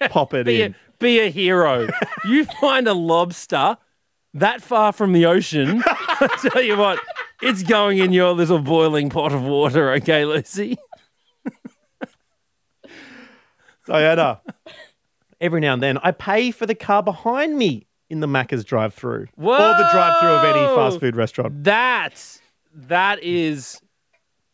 Pop 0.09 0.33
it 0.33 0.47
Be 0.47 0.63
in. 0.63 0.73
a, 0.73 0.77
be 0.99 1.19
a 1.21 1.29
hero. 1.31 1.87
you 2.27 2.47
find 2.47 2.89
a 2.89 2.95
lobster 2.95 3.77
that 4.33 4.63
far 4.63 4.93
from 4.93 5.13
the 5.13 5.27
ocean. 5.27 5.83
I 5.87 6.49
tell 6.51 6.63
you 6.63 6.79
what, 6.79 7.01
it's 7.43 7.63
going 7.63 7.99
in 7.99 8.15
your 8.15 8.31
little 8.33 8.61
boiling 8.61 9.11
pot 9.11 9.35
of 9.35 9.43
water, 9.43 9.93
okay, 9.93 10.25
Lucy? 10.25 10.79
Diana, 13.85 14.41
every 15.41 15.61
now 15.61 15.75
and 15.75 15.83
then 15.83 15.99
I 15.99 16.11
pay 16.11 16.51
for 16.51 16.67
the 16.67 16.75
car 16.75 17.03
behind 17.03 17.57
me 17.57 17.87
in 18.09 18.21
the 18.21 18.27
Macca's 18.27 18.65
drive 18.65 18.95
through 18.95 19.29
or 19.37 19.57
the 19.57 19.89
drive 19.93 20.21
through 20.21 20.31
of 20.31 20.45
any 20.45 20.67
fast 20.75 21.01
food 21.01 21.17
restaurant. 21.17 21.65
That, 21.65 22.41
that 22.75 23.23
is. 23.23 23.81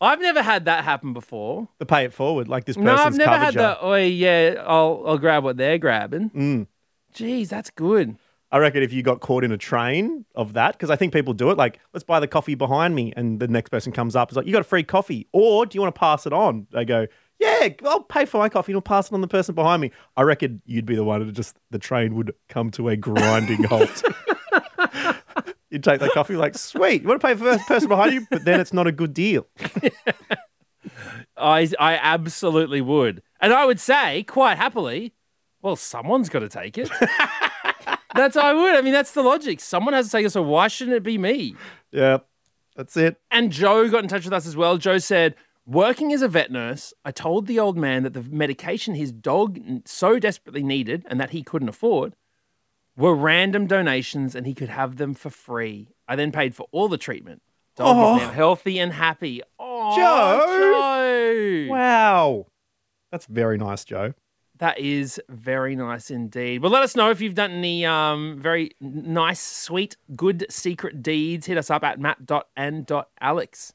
I've 0.00 0.20
never 0.20 0.40
had 0.40 0.64
that 0.64 0.84
happen 0.84 1.12
before. 1.12 1.68
The 1.78 1.86
pay 1.86 2.04
it 2.04 2.12
forward, 2.14 2.48
like 2.48 2.64
this 2.64 2.76
person's 2.76 2.96
No, 2.96 3.02
I've 3.02 3.16
never 3.16 3.36
had 3.36 3.54
the. 3.54 3.78
Oh 3.80 3.94
yeah, 3.94 4.62
I'll 4.66 5.02
I'll 5.06 5.18
grab 5.18 5.44
what 5.44 5.56
they're 5.58 5.78
grabbing. 5.78 6.30
Mm. 6.30 6.66
Jeez, 7.14 7.48
that's 7.48 7.70
good. 7.70 8.16
I 8.52 8.58
reckon 8.58 8.82
if 8.82 8.92
you 8.92 9.02
got 9.02 9.20
caught 9.20 9.44
in 9.44 9.52
a 9.52 9.58
train 9.58 10.24
of 10.34 10.54
that, 10.54 10.72
because 10.72 10.90
I 10.90 10.96
think 10.96 11.12
people 11.12 11.34
do 11.34 11.50
it, 11.50 11.56
like, 11.56 11.78
let's 11.92 12.02
buy 12.02 12.18
the 12.18 12.26
coffee 12.26 12.56
behind 12.56 12.96
me. 12.96 13.12
And 13.16 13.38
the 13.38 13.46
next 13.46 13.68
person 13.68 13.92
comes 13.92 14.16
up, 14.16 14.32
is 14.32 14.36
like, 14.36 14.46
you 14.46 14.52
got 14.52 14.62
a 14.62 14.64
free 14.64 14.82
coffee. 14.82 15.28
Or 15.32 15.66
do 15.66 15.76
you 15.76 15.82
want 15.82 15.94
to 15.94 15.98
pass 15.98 16.26
it 16.26 16.32
on? 16.32 16.66
They 16.72 16.84
go, 16.84 17.06
yeah, 17.40 17.68
I'll 17.86 18.02
pay 18.02 18.26
for 18.26 18.38
my 18.38 18.48
coffee 18.50 18.72
and 18.72 18.76
I'll 18.76 18.82
pass 18.82 19.06
it 19.06 19.14
on 19.14 19.22
the 19.22 19.28
person 19.28 19.54
behind 19.54 19.80
me. 19.80 19.90
I 20.16 20.22
reckon 20.22 20.60
you'd 20.66 20.86
be 20.86 20.94
the 20.94 21.04
one 21.04 21.26
that 21.26 21.32
just, 21.32 21.56
the 21.70 21.78
train 21.78 22.14
would 22.14 22.34
come 22.48 22.70
to 22.72 22.90
a 22.90 22.96
grinding 22.96 23.64
halt. 23.64 24.02
You'd 25.70 25.84
take 25.84 26.00
that 26.00 26.10
coffee, 26.12 26.36
like, 26.36 26.58
sweet, 26.58 27.02
you 27.02 27.08
want 27.08 27.20
to 27.20 27.26
pay 27.26 27.34
for 27.34 27.44
the 27.44 27.58
person 27.66 27.88
behind 27.88 28.12
you, 28.12 28.26
but 28.30 28.44
then 28.44 28.60
it's 28.60 28.72
not 28.72 28.86
a 28.86 28.92
good 28.92 29.14
deal. 29.14 29.46
I 31.36 31.70
I 31.78 31.94
absolutely 31.94 32.80
would, 32.82 33.22
and 33.40 33.52
I 33.52 33.64
would 33.64 33.80
say 33.80 34.22
quite 34.24 34.58
happily, 34.58 35.14
well, 35.62 35.76
someone's 35.76 36.28
got 36.28 36.40
to 36.40 36.48
take 36.48 36.76
it. 36.76 36.90
that's 38.14 38.36
I 38.36 38.52
would. 38.52 38.74
I 38.74 38.82
mean, 38.82 38.92
that's 38.92 39.12
the 39.12 39.22
logic. 39.22 39.60
Someone 39.60 39.94
has 39.94 40.06
to 40.06 40.12
take 40.12 40.26
it, 40.26 40.30
so 40.30 40.42
why 40.42 40.68
shouldn't 40.68 40.96
it 40.96 41.02
be 41.02 41.16
me? 41.16 41.54
Yeah, 41.92 42.18
that's 42.76 42.96
it. 42.96 43.20
And 43.30 43.50
Joe 43.50 43.88
got 43.88 44.02
in 44.02 44.08
touch 44.08 44.24
with 44.24 44.34
us 44.34 44.46
as 44.46 44.56
well. 44.56 44.76
Joe 44.76 44.98
said, 44.98 45.34
Working 45.70 46.12
as 46.12 46.20
a 46.20 46.26
vet 46.26 46.50
nurse, 46.50 46.92
I 47.04 47.12
told 47.12 47.46
the 47.46 47.60
old 47.60 47.76
man 47.76 48.02
that 48.02 48.12
the 48.12 48.24
medication 48.24 48.96
his 48.96 49.12
dog 49.12 49.60
so 49.84 50.18
desperately 50.18 50.64
needed 50.64 51.04
and 51.08 51.20
that 51.20 51.30
he 51.30 51.44
couldn't 51.44 51.68
afford 51.68 52.16
were 52.96 53.14
random 53.14 53.68
donations 53.68 54.34
and 54.34 54.48
he 54.48 54.52
could 54.54 54.68
have 54.68 54.96
them 54.96 55.14
for 55.14 55.30
free. 55.30 55.86
I 56.08 56.16
then 56.16 56.32
paid 56.32 56.56
for 56.56 56.66
all 56.72 56.88
the 56.88 56.98
treatment. 56.98 57.40
Dog 57.76 57.96
Oh. 57.96 58.16
is 58.16 58.22
now 58.22 58.30
healthy 58.32 58.80
and 58.80 58.92
happy. 58.92 59.42
Oh, 59.60 59.96
Joe! 59.96 61.66
Joe! 61.68 61.72
Wow. 61.72 62.46
That's 63.12 63.26
very 63.26 63.56
nice, 63.56 63.84
Joe. 63.84 64.14
That 64.58 64.80
is 64.80 65.20
very 65.28 65.76
nice 65.76 66.10
indeed. 66.10 66.62
Well, 66.62 66.72
let 66.72 66.82
us 66.82 66.96
know 66.96 67.10
if 67.10 67.20
you've 67.20 67.34
done 67.36 67.52
any 67.52 67.86
um, 67.86 68.38
very 68.40 68.72
nice, 68.80 69.40
sweet, 69.40 69.96
good 70.16 70.46
secret 70.50 71.00
deeds. 71.00 71.46
Hit 71.46 71.56
us 71.56 71.70
up 71.70 71.84
at 71.84 72.00
matt.and.alex. 72.00 73.72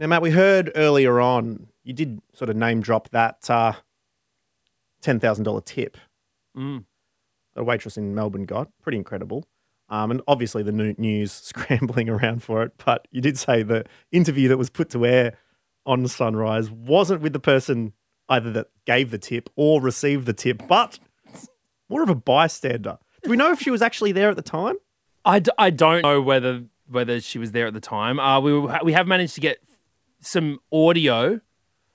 Now, 0.00 0.06
Matt, 0.06 0.22
we 0.22 0.30
heard 0.30 0.70
earlier 0.74 1.20
on 1.20 1.66
you 1.84 1.92
did 1.92 2.20
sort 2.34 2.50
of 2.50 2.56
name 2.56 2.80
drop 2.80 3.08
that 3.10 3.48
uh, 3.50 3.72
ten 5.00 5.18
thousand 5.20 5.44
dollar 5.44 5.60
tip 5.60 5.96
Mm. 6.56 6.84
that 7.54 7.60
a 7.60 7.64
waitress 7.64 7.96
in 7.96 8.14
Melbourne 8.14 8.44
got. 8.44 8.68
Pretty 8.82 8.98
incredible. 8.98 9.44
Um, 9.90 10.10
and 10.10 10.20
obviously 10.26 10.62
the 10.64 10.72
new 10.72 10.94
news 10.98 11.30
scrambling 11.32 12.08
around 12.08 12.42
for 12.42 12.62
it. 12.64 12.72
But 12.84 13.06
you 13.12 13.20
did 13.20 13.38
say 13.38 13.62
the 13.62 13.84
interview 14.10 14.48
that 14.48 14.56
was 14.58 14.70
put 14.70 14.90
to 14.90 15.06
air 15.06 15.36
on 15.86 16.06
Sunrise 16.08 16.70
wasn't 16.70 17.20
with 17.22 17.32
the 17.32 17.38
person 17.40 17.92
either 18.28 18.50
that 18.52 18.66
gave 18.86 19.10
the 19.10 19.18
tip 19.18 19.48
or 19.56 19.80
received 19.80 20.26
the 20.26 20.32
tip, 20.34 20.62
but 20.68 20.98
more 21.88 22.02
of 22.02 22.10
a 22.10 22.14
bystander. 22.14 22.98
Do 23.22 23.30
we 23.30 23.36
know 23.36 23.52
if 23.52 23.60
she 23.60 23.70
was 23.70 23.80
actually 23.80 24.12
there 24.12 24.28
at 24.30 24.36
the 24.36 24.42
time? 24.42 24.74
I, 25.24 25.38
d- 25.38 25.50
I 25.58 25.70
don't 25.70 26.02
know 26.02 26.20
whether 26.20 26.64
whether 26.90 27.20
she 27.20 27.38
was 27.38 27.52
there 27.52 27.66
at 27.66 27.74
the 27.74 27.80
time. 27.80 28.18
Uh, 28.18 28.40
we 28.40 28.52
were- 28.58 28.78
we 28.82 28.92
have 28.94 29.06
managed 29.06 29.34
to 29.36 29.40
get 29.40 29.58
some 30.20 30.58
audio 30.72 31.40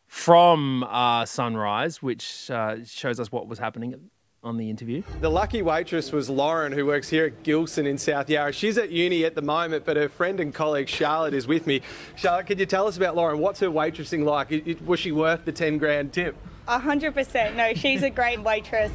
from 0.07 0.83
uh, 0.83 1.25
Sunrise, 1.25 2.01
which 2.01 2.49
uh, 2.51 2.77
shows 2.85 3.19
us 3.19 3.31
what 3.31 3.47
was 3.47 3.59
happening 3.59 4.09
on 4.43 4.57
the 4.57 4.69
interview. 4.69 5.01
The 5.21 5.29
lucky 5.31 5.61
waitress 5.61 6.11
was 6.11 6.29
Lauren, 6.29 6.73
who 6.73 6.85
works 6.85 7.07
here 7.09 7.25
at 7.27 7.43
Gilson 7.43 7.85
in 7.87 7.97
South 7.97 8.29
Yarra. 8.29 8.51
She's 8.51 8.77
at 8.77 8.89
uni 8.91 9.23
at 9.23 9.35
the 9.35 9.41
moment, 9.41 9.85
but 9.85 9.95
her 9.95 10.09
friend 10.09 10.39
and 10.41 10.53
colleague 10.53 10.89
Charlotte 10.89 11.33
is 11.33 11.47
with 11.47 11.65
me. 11.65 11.81
Charlotte, 12.15 12.47
could 12.47 12.59
you 12.59 12.65
tell 12.65 12.85
us 12.85 12.97
about 12.97 13.15
Lauren? 13.15 13.39
What's 13.39 13.61
her 13.61 13.69
waitressing 13.69 14.25
like? 14.25 14.51
It- 14.51 14.67
it- 14.67 14.85
was 14.85 14.99
she 14.99 15.11
worth 15.13 15.45
the 15.45 15.51
10 15.53 15.77
grand 15.77 16.11
tip? 16.13 16.35
A 16.67 16.77
hundred 16.79 17.13
percent. 17.13 17.55
No, 17.57 17.73
she's 17.73 18.03
a 18.03 18.09
great 18.09 18.41
waitress. 18.41 18.91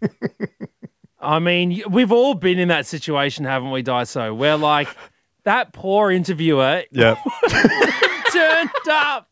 I 1.20 1.38
mean, 1.38 1.82
we've 1.90 2.12
all 2.12 2.34
been 2.34 2.58
in 2.58 2.68
that 2.68 2.86
situation, 2.86 3.44
haven't 3.46 3.70
we, 3.70 3.82
Dyso? 3.82 4.36
Where 4.36 4.56
like 4.56 4.88
that 5.44 5.72
poor 5.72 6.10
interviewer 6.10 6.82
Yeah. 6.90 7.16
turned 8.34 8.70
up. 8.90 9.28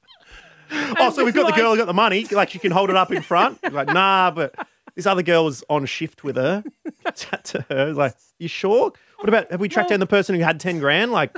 oh, 0.99 1.11
so 1.11 1.25
we've 1.25 1.35
got 1.35 1.55
the 1.55 1.61
girl 1.61 1.73
who 1.73 1.79
got 1.79 1.87
the 1.87 1.95
money. 1.95 2.27
Like 2.31 2.51
she 2.51 2.59
can 2.59 2.73
hold 2.73 2.91
it 2.91 2.97
up 2.97 3.13
in 3.13 3.23
front. 3.23 3.59
Like, 3.73 3.89
nah, 3.89 4.31
but 4.31 4.55
this 4.95 5.07
other 5.07 5.23
girl 5.23 5.47
was 5.47 5.65
on 5.71 5.87
shift 5.87 6.25
with 6.25 6.37
her. 6.37 6.63
Chat 7.15 7.45
to 7.45 7.65
her. 7.71 7.95
Like, 7.95 8.15
you 8.39 8.49
sure? 8.49 8.93
What 9.19 9.29
about 9.29 9.51
have 9.51 9.61
we 9.61 9.69
tracked 9.69 9.91
down 9.91 10.01
the 10.01 10.07
person 10.07 10.35
who 10.35 10.43
had 10.43 10.61
ten 10.61 10.79
grand? 10.79 11.11
Like, 11.11 11.35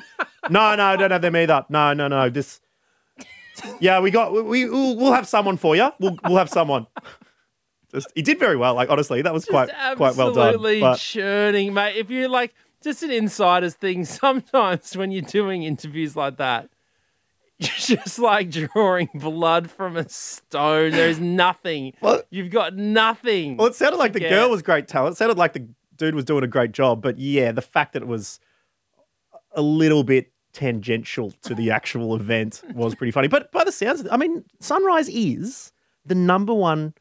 no, 0.51 0.75
no, 0.75 0.85
I 0.85 0.97
don't 0.97 1.11
have 1.11 1.23
them 1.23 1.37
either. 1.37 1.65
No, 1.69 1.93
no, 1.93 2.09
no. 2.09 2.29
This. 2.29 2.61
Yeah, 3.79 4.01
we 4.01 4.11
got. 4.11 4.33
We 4.33 4.69
we'll, 4.69 4.97
we'll 4.97 5.13
have 5.13 5.29
someone 5.29 5.57
for 5.57 5.77
you. 5.77 5.93
We'll 6.01 6.19
we'll 6.25 6.39
have 6.39 6.51
someone. 6.51 6.87
Just 7.93 8.11
he 8.17 8.23
did 8.23 8.41
very 8.41 8.57
well. 8.57 8.75
Like 8.75 8.91
honestly, 8.91 9.23
that 9.23 9.33
was 9.33 9.45
quite 9.45 9.69
quite 9.97 10.17
well 10.17 10.33
done. 10.33 10.55
Absolutely 10.55 10.95
churning, 10.97 11.75
mate. 11.75 11.97
If 11.97 12.11
you 12.11 12.27
like, 12.29 12.53
just 12.83 13.05
an 13.05 13.13
insider's 13.13 13.75
thing. 13.75 14.05
Sometimes 14.05 14.97
when 14.97 15.13
you're 15.13 15.23
doing 15.23 15.63
interviews 15.63 16.17
like 16.17 16.39
that, 16.39 16.69
just 17.61 18.19
like 18.19 18.51
drawing 18.51 19.09
blood 19.15 19.71
from 19.71 19.97
a 19.97 20.09
stone. 20.09 20.91
There's 20.93 21.21
nothing. 21.21 21.93
Well- 22.01 22.23
You've 22.31 22.51
got 22.51 22.75
nothing. 22.75 23.57
Well, 23.57 23.69
it 23.69 23.75
sounded 23.75 23.99
like 23.99 24.13
the 24.13 24.23
Yeah. 24.23 24.31
girl 24.31 24.51
was 24.51 24.63
great 24.63 24.89
talent. 24.89 25.15
It 25.15 25.19
sounded 25.19 25.39
like 25.39 25.53
the 25.53 25.69
dude 25.97 26.15
was 26.15 26.25
doing 26.25 26.43
a 26.45 26.49
great 26.49 26.73
job. 26.73 27.01
But 27.03 27.19
yeah, 27.19 27.53
the 27.53 27.63
fact 27.63 27.93
that 27.93 28.03
it 28.03 28.09
was 28.09 28.41
a 29.53 29.63
little 29.63 30.03
bit 30.03 30.33
tangential 30.53 31.33
to 31.43 31.55
the 31.55 31.71
actual 31.71 32.15
event 32.21 32.63
was 32.75 32.95
pretty 32.95 33.13
funny. 33.13 33.29
But 33.29 33.53
by 33.53 33.63
the 33.65 33.73
sounds, 33.73 34.01
of 34.01 34.07
it, 34.07 34.13
I 34.13 34.17
mean, 34.17 34.45
Sunrise 34.61 35.09
is 35.09 35.73
the 36.05 36.15
number 36.17 36.53
one 36.55 36.95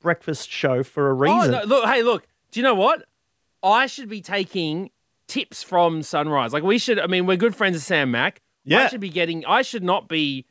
breakfast 0.00 0.50
show 0.50 0.82
for 0.82 1.10
a 1.10 1.14
Oh, 1.14 1.18
reason. 1.18 1.50
no, 1.52 1.62
look, 1.64 1.84
hey, 1.86 2.02
look. 2.02 2.26
Do 2.50 2.60
you 2.60 2.64
know 2.64 2.74
what? 2.74 3.04
I 3.62 3.86
should 3.86 4.08
be 4.10 4.20
taking 4.20 4.90
tips 5.26 5.62
from 5.62 6.02
Sunrise. 6.02 6.52
Like 6.52 6.62
we 6.62 6.76
should. 6.78 6.98
I 6.98 7.06
mean, 7.06 7.24
we're 7.26 7.38
good 7.38 7.56
friends 7.56 7.74
with 7.74 7.82
Sam 7.82 8.10
Mac. 8.10 8.40
Yeah. 8.64 8.84
I 8.84 8.88
should 8.88 9.00
be 9.00 9.10
getting. 9.10 9.44
I 9.46 9.62
should 9.62 9.84
not 9.84 10.08
be 10.08 10.46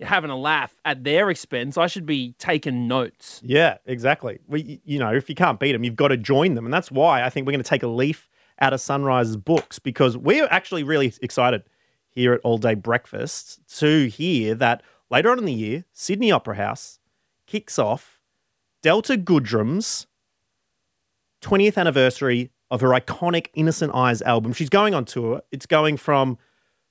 having 0.00 0.30
a 0.30 0.36
laugh 0.36 0.74
at 0.84 1.04
their 1.04 1.30
expense. 1.30 1.76
I 1.76 1.86
should 1.86 2.06
be 2.06 2.34
taking 2.38 2.88
notes. 2.88 3.40
Yeah, 3.44 3.78
exactly. 3.84 4.38
We, 4.46 4.80
you 4.84 4.98
know, 4.98 5.14
if 5.14 5.28
you 5.28 5.34
can't 5.34 5.60
beat 5.60 5.72
them, 5.72 5.84
you've 5.84 5.96
got 5.96 6.08
to 6.08 6.16
join 6.16 6.54
them, 6.54 6.64
and 6.64 6.72
that's 6.72 6.90
why 6.90 7.22
I 7.22 7.30
think 7.30 7.46
we're 7.46 7.52
going 7.52 7.62
to 7.62 7.68
take 7.68 7.82
a 7.82 7.88
leaf 7.88 8.28
out 8.60 8.72
of 8.72 8.80
Sunrise's 8.80 9.36
books 9.36 9.78
because 9.78 10.16
we're 10.16 10.48
actually 10.50 10.82
really 10.82 11.12
excited 11.22 11.64
here 12.08 12.32
at 12.32 12.40
All 12.42 12.58
Day 12.58 12.74
Breakfast 12.74 13.60
to 13.78 14.06
hear 14.08 14.54
that 14.56 14.82
later 15.10 15.30
on 15.30 15.38
in 15.38 15.44
the 15.44 15.52
year, 15.52 15.84
Sydney 15.92 16.30
Opera 16.32 16.56
House 16.56 16.98
kicks 17.46 17.78
off 17.78 18.20
Delta 18.82 19.16
Goodrem's 19.16 20.06
20th 21.42 21.78
anniversary 21.78 22.50
of 22.70 22.80
her 22.80 22.88
iconic 22.88 23.48
Innocent 23.54 23.94
Eyes 23.94 24.22
album. 24.22 24.52
She's 24.52 24.68
going 24.68 24.94
on 24.94 25.04
tour. 25.04 25.42
It's 25.50 25.66
going 25.66 25.96
from 25.96 26.38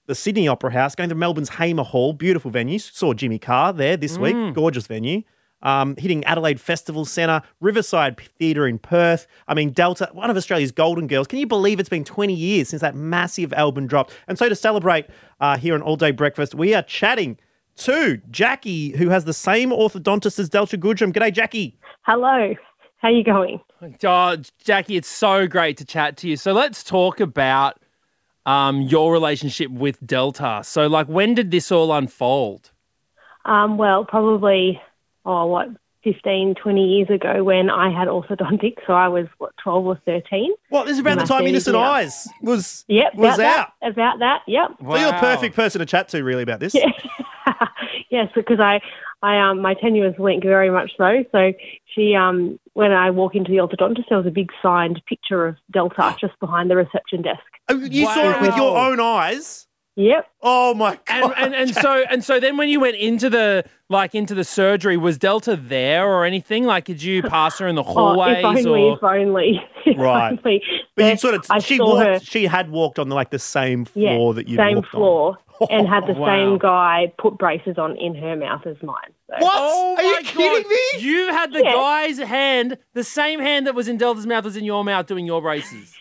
the 0.09 0.15
Sydney 0.15 0.47
Opera 0.47 0.71
House, 0.71 0.95
going 0.95 1.09
to 1.09 1.15
Melbourne's 1.15 1.49
Hamer 1.49 1.83
Hall, 1.83 2.13
beautiful 2.13 2.49
venue. 2.49 2.79
Saw 2.79 3.13
Jimmy 3.13 3.37
Carr 3.37 3.71
there 3.71 3.95
this 3.95 4.17
week, 4.17 4.55
gorgeous 4.55 4.87
venue. 4.87 5.21
Um, 5.61 5.95
hitting 5.97 6.23
Adelaide 6.23 6.59
Festival 6.59 7.05
Centre, 7.05 7.43
Riverside 7.59 8.19
Theatre 8.19 8.65
in 8.65 8.79
Perth. 8.79 9.27
I 9.47 9.53
mean, 9.53 9.69
Delta, 9.69 10.09
one 10.13 10.31
of 10.31 10.35
Australia's 10.35 10.71
golden 10.71 11.05
girls. 11.05 11.27
Can 11.27 11.37
you 11.37 11.45
believe 11.45 11.79
it's 11.79 11.89
been 11.89 12.03
20 12.03 12.33
years 12.33 12.69
since 12.69 12.81
that 12.81 12.95
massive 12.95 13.53
album 13.53 13.85
dropped? 13.85 14.17
And 14.27 14.39
so 14.39 14.49
to 14.49 14.55
celebrate 14.55 15.05
uh, 15.41 15.57
here 15.57 15.75
on 15.75 15.83
All 15.83 15.95
Day 15.95 16.09
Breakfast, 16.09 16.55
we 16.55 16.73
are 16.73 16.81
chatting 16.81 17.37
to 17.75 18.19
Jackie, 18.31 18.97
who 18.97 19.09
has 19.09 19.25
the 19.25 19.33
same 19.33 19.69
orthodontist 19.69 20.39
as 20.39 20.49
Delta 20.49 20.75
Goodrem. 20.75 21.13
G'day, 21.13 21.31
Jackie. 21.31 21.77
Hello. 22.01 22.55
How 22.97 23.09
you 23.09 23.23
going? 23.23 23.59
Oh, 24.03 24.37
Jackie, 24.63 24.97
it's 24.97 25.07
so 25.07 25.45
great 25.45 25.77
to 25.77 25.85
chat 25.85 26.17
to 26.17 26.27
you. 26.27 26.35
So 26.35 26.51
let's 26.51 26.83
talk 26.83 27.19
about 27.19 27.79
um, 28.49 28.81
your 28.81 29.13
relationship 29.13 29.69
with 29.69 30.03
Delta. 30.05 30.61
So, 30.63 30.87
like, 30.87 31.07
when 31.07 31.35
did 31.35 31.51
this 31.51 31.71
all 31.71 31.93
unfold? 31.93 32.71
Um, 33.45 33.77
well, 33.77 34.05
probably, 34.05 34.81
oh, 35.23 35.45
what, 35.45 35.67
15, 36.03 36.55
20 36.55 36.83
years 36.83 37.09
ago 37.11 37.43
when 37.43 37.69
I 37.69 37.91
had 37.91 38.07
orthodontics. 38.07 38.77
So 38.87 38.93
I 38.93 39.07
was, 39.07 39.27
what, 39.37 39.51
12 39.61 39.85
or 39.85 40.01
13? 40.03 40.51
What? 40.69 40.85
This 40.85 40.93
is 40.93 40.99
about 40.99 41.19
the 41.19 41.25
time 41.25 41.45
Innocent 41.45 41.75
now. 41.75 41.91
Eyes 41.91 42.27
was, 42.41 42.85
Yep. 42.87 43.15
was 43.15 43.35
about 43.35 43.59
out. 43.59 43.73
That, 43.81 43.91
about 43.91 44.19
that, 44.19 44.41
yep. 44.47 44.71
So 44.81 44.95
you're 44.95 45.11
the 45.11 45.17
perfect 45.19 45.55
person 45.55 45.79
to 45.79 45.85
chat 45.85 46.09
to, 46.09 46.23
really, 46.23 46.41
about 46.41 46.59
this. 46.59 46.73
yes, 48.09 48.29
because 48.33 48.59
I, 48.59 48.81
I, 49.21 49.49
um, 49.49 49.61
my 49.61 49.73
tenuous 49.73 50.17
link 50.17 50.43
very 50.43 50.69
much 50.69 50.91
so. 50.97 51.25
So 51.31 51.53
she, 51.93 52.15
um, 52.15 52.59
when 52.73 52.91
I 52.91 53.09
walk 53.09 53.35
into 53.35 53.51
the 53.51 53.57
orthodontist, 53.57 54.05
there 54.09 54.17
was 54.17 54.27
a 54.27 54.31
big 54.31 54.49
signed 54.61 55.01
picture 55.07 55.45
of 55.45 55.55
Delta 55.71 56.15
just 56.19 56.39
behind 56.39 56.69
the 56.69 56.75
reception 56.75 57.21
desk. 57.21 57.41
Oh, 57.67 57.75
You 57.75 58.05
saw 58.05 58.37
it 58.37 58.41
with 58.41 58.55
your 58.55 58.77
own 58.77 58.99
eyes. 58.99 59.67
Yep. 60.01 60.27
Oh 60.41 60.73
my 60.73 60.97
god! 61.05 61.33
And, 61.33 61.33
and 61.37 61.55
and 61.55 61.75
so 61.75 62.05
and 62.09 62.23
so 62.23 62.39
then 62.39 62.55
when 62.55 62.69
you 62.69 62.79
went 62.79 62.95
into 62.95 63.29
the 63.29 63.65
like 63.89 64.15
into 64.15 64.33
the 64.33 64.45
surgery, 64.45 64.95
was 64.95 65.17
Delta 65.17 65.57
there 65.57 66.07
or 66.09 66.23
anything? 66.23 66.63
Like, 66.63 66.85
did 66.85 67.03
you 67.03 67.21
pass 67.21 67.59
her 67.59 67.67
in 67.67 67.75
the 67.75 67.83
hallways 67.83 68.37
oh, 68.45 68.51
if 68.51 68.65
only, 68.65 68.81
or? 68.83 68.95
if 68.95 69.03
only. 69.03 69.61
If 69.85 69.97
Right. 69.97 70.37
only. 70.45 70.61
But 70.95 71.05
you 71.05 71.17
sort 71.17 71.35
of 71.35 71.45
I 71.49 71.59
she 71.59 71.77
saw 71.77 71.87
walked. 71.95 72.05
her- 72.05 72.19
She 72.19 72.45
had 72.45 72.69
walked 72.69 72.97
on 72.99 73.09
the, 73.09 73.15
like 73.15 73.29
the 73.31 73.39
same 73.39 73.85
Yeah, 73.95 74.11
floor 74.15 74.33
that 74.35 74.47
you 74.47 74.55
same 74.57 74.75
walked 74.75 74.89
floor, 74.89 75.37
oh, 75.61 75.67
and 75.69 75.87
had 75.87 76.05
the 76.07 76.13
Wow. 76.13 76.27
same 76.27 76.57
guy 76.59 77.11
put 77.17 77.37
braces 77.37 77.77
on 77.77 77.97
in 77.97 78.13
her 78.15 78.35
mouth 78.37 78.65
as 78.67 78.75
mine. 78.83 78.95
So. 79.29 79.35
What? 79.43 79.53
Oh 79.55 79.95
Are 79.97 80.03
you 80.03 80.17
kidding 80.23 80.63
God. 80.63 80.69
me? 80.69 80.99
You 80.99 81.27
had 81.33 81.51
the 81.53 81.63
Yeah. 81.63 81.73
guy's 81.73 82.19
hand, 82.19 82.77
the 82.93 83.03
same 83.03 83.39
hand 83.41 83.67
that 83.67 83.75
was 83.75 83.87
in 83.89 83.97
Delta's 83.97 84.27
mouth 84.27 84.43
was 84.45 84.55
in 84.57 84.63
your 84.65 84.83
mouth 84.85 85.07
doing 85.07 85.25
your 85.25 85.41
braces. 85.41 85.93